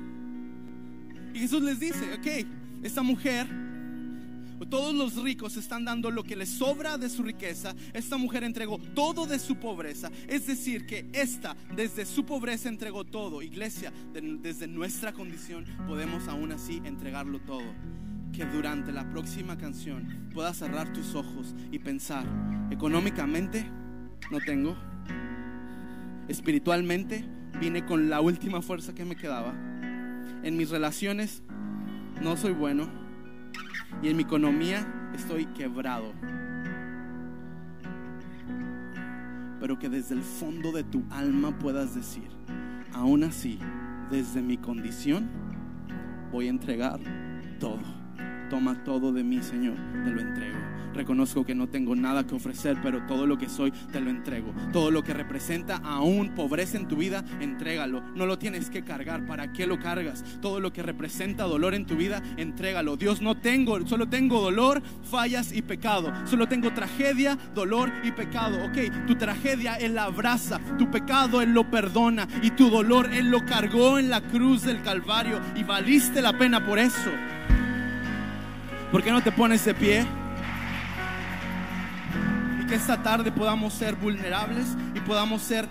Y 1.34 1.40
Jesús 1.40 1.60
les 1.60 1.80
dice, 1.80 2.14
ok, 2.14 2.84
esta 2.84 3.02
mujer, 3.02 3.48
todos 4.66 4.94
los 4.94 5.16
ricos 5.22 5.56
están 5.56 5.84
dando 5.84 6.10
lo 6.10 6.22
que 6.22 6.36
les 6.36 6.48
sobra 6.48 6.98
de 6.98 7.08
su 7.08 7.22
riqueza, 7.22 7.74
esta 7.92 8.16
mujer 8.16 8.44
entregó 8.44 8.78
todo 8.78 9.26
de 9.26 9.38
su 9.38 9.56
pobreza. 9.56 10.10
Es 10.28 10.46
decir, 10.46 10.86
que 10.86 11.08
esta 11.12 11.56
desde 11.74 12.06
su 12.06 12.24
pobreza 12.24 12.68
entregó 12.68 13.04
todo. 13.04 13.42
Iglesia, 13.42 13.92
desde 14.12 14.66
nuestra 14.66 15.12
condición 15.12 15.64
podemos 15.86 16.28
aún 16.28 16.52
así 16.52 16.80
entregarlo 16.84 17.40
todo. 17.40 17.74
Que 18.32 18.44
durante 18.44 18.90
la 18.90 19.08
próxima 19.10 19.56
canción 19.56 20.28
puedas 20.32 20.58
cerrar 20.58 20.92
tus 20.92 21.14
ojos 21.14 21.54
y 21.70 21.78
pensar, 21.78 22.26
económicamente 22.70 23.64
no 24.30 24.38
tengo, 24.40 24.76
espiritualmente 26.28 27.24
vine 27.60 27.86
con 27.86 28.10
la 28.10 28.20
última 28.20 28.60
fuerza 28.60 28.94
que 28.94 29.04
me 29.04 29.14
quedaba, 29.14 29.54
en 30.42 30.56
mis 30.56 30.70
relaciones 30.70 31.42
no 32.20 32.36
soy 32.36 32.52
bueno 32.52 33.03
y 34.02 34.08
en 34.08 34.16
mi 34.16 34.22
economía 34.22 35.10
estoy 35.14 35.46
quebrado. 35.46 36.12
Pero 39.60 39.78
que 39.78 39.88
desde 39.88 40.14
el 40.14 40.22
fondo 40.22 40.72
de 40.72 40.84
tu 40.84 41.04
alma 41.10 41.58
puedas 41.58 41.94
decir, 41.94 42.28
aún 42.92 43.24
así, 43.24 43.58
desde 44.10 44.42
mi 44.42 44.58
condición 44.58 45.30
voy 46.30 46.48
a 46.48 46.50
entregar 46.50 47.00
todo 47.58 48.03
toma 48.54 48.84
todo 48.84 49.12
de 49.12 49.24
mí, 49.24 49.42
Señor, 49.42 49.74
te 50.04 50.12
lo 50.12 50.20
entrego. 50.20 50.56
Reconozco 50.94 51.44
que 51.44 51.56
no 51.56 51.68
tengo 51.68 51.96
nada 51.96 52.24
que 52.24 52.36
ofrecer, 52.36 52.76
pero 52.80 53.04
todo 53.04 53.26
lo 53.26 53.36
que 53.36 53.48
soy 53.48 53.72
te 53.90 54.00
lo 54.00 54.10
entrego. 54.10 54.54
Todo 54.72 54.92
lo 54.92 55.02
que 55.02 55.12
representa 55.12 55.78
aún 55.78 56.36
pobreza 56.36 56.76
en 56.76 56.86
tu 56.86 56.94
vida, 56.94 57.24
entrégalo. 57.40 58.00
No 58.14 58.26
lo 58.26 58.38
tienes 58.38 58.70
que 58.70 58.84
cargar. 58.84 59.26
¿Para 59.26 59.52
qué 59.52 59.66
lo 59.66 59.80
cargas? 59.80 60.22
Todo 60.40 60.60
lo 60.60 60.72
que 60.72 60.84
representa 60.84 61.42
dolor 61.42 61.74
en 61.74 61.84
tu 61.84 61.96
vida, 61.96 62.22
entrégalo. 62.36 62.96
Dios, 62.96 63.20
no 63.20 63.36
tengo, 63.36 63.84
solo 63.88 64.08
tengo 64.08 64.40
dolor, 64.40 64.80
fallas 65.02 65.52
y 65.52 65.62
pecado. 65.62 66.12
Solo 66.26 66.46
tengo 66.46 66.72
tragedia, 66.72 67.36
dolor 67.56 67.90
y 68.04 68.12
pecado. 68.12 68.64
Ok, 68.66 69.06
tu 69.08 69.16
tragedia 69.16 69.74
Él 69.74 69.96
la 69.96 70.04
abraza, 70.04 70.60
tu 70.78 70.88
pecado 70.92 71.42
Él 71.42 71.52
lo 71.52 71.68
perdona 71.68 72.28
y 72.40 72.52
tu 72.52 72.70
dolor 72.70 73.12
Él 73.12 73.32
lo 73.32 73.44
cargó 73.44 73.98
en 73.98 74.10
la 74.10 74.20
cruz 74.20 74.62
del 74.62 74.80
Calvario 74.82 75.40
y 75.56 75.64
valiste 75.64 76.22
la 76.22 76.38
pena 76.38 76.64
por 76.64 76.78
eso. 76.78 77.10
¿Por 78.94 79.02
qué 79.02 79.10
no 79.10 79.24
te 79.24 79.32
pones 79.32 79.64
de 79.64 79.74
pie? 79.74 80.06
Y 82.62 82.66
que 82.66 82.76
esta 82.76 83.02
tarde 83.02 83.32
podamos 83.32 83.74
ser 83.74 83.96
vulnerables 83.96 84.68
y 84.94 85.00
podamos 85.00 85.42
ser 85.42 85.66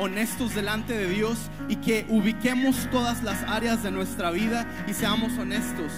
honestos 0.00 0.56
delante 0.56 0.92
de 0.92 1.08
Dios 1.08 1.38
y 1.68 1.76
que 1.76 2.04
ubiquemos 2.08 2.88
todas 2.90 3.22
las 3.22 3.44
áreas 3.44 3.84
de 3.84 3.92
nuestra 3.92 4.32
vida 4.32 4.66
y 4.88 4.94
seamos 4.94 5.38
honestos. 5.38 5.92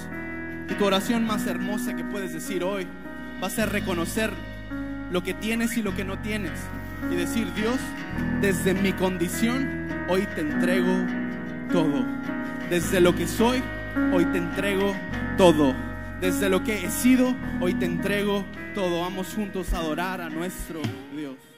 Y 0.68 0.74
tu 0.74 0.84
oración 0.84 1.26
más 1.26 1.46
hermosa 1.46 1.96
que 1.96 2.04
puedes 2.04 2.34
decir 2.34 2.62
hoy 2.62 2.86
va 3.42 3.46
a 3.46 3.50
ser 3.50 3.70
reconocer 3.70 4.30
lo 5.11 5.22
que 5.22 5.32
tienes 5.32 5.78
y 5.78 5.82
lo 5.82 5.96
que 5.96 6.04
no 6.04 6.18
tienes. 6.18 6.61
Y 7.11 7.14
decir, 7.14 7.50
Dios, 7.54 7.78
desde 8.42 8.74
mi 8.74 8.92
condición, 8.92 9.88
hoy 10.11 10.28
te 10.34 10.42
entrego 10.42 10.92
todo. 11.72 12.04
Desde 12.68 13.00
lo 13.00 13.16
que 13.16 13.26
soy, 13.26 13.62
hoy 14.12 14.26
te 14.26 14.36
entrego 14.36 14.94
todo. 15.38 15.74
Desde 16.21 16.51
lo 16.51 16.62
que 16.62 16.85
he 16.85 16.91
sido, 16.91 17.35
hoy 17.62 17.73
te 17.73 17.87
entrego 17.87 18.45
todo. 18.75 19.01
Vamos 19.01 19.33
juntos 19.35 19.73
a 19.73 19.79
adorar 19.79 20.21
a 20.21 20.29
nuestro 20.29 20.83
Dios. 21.16 21.49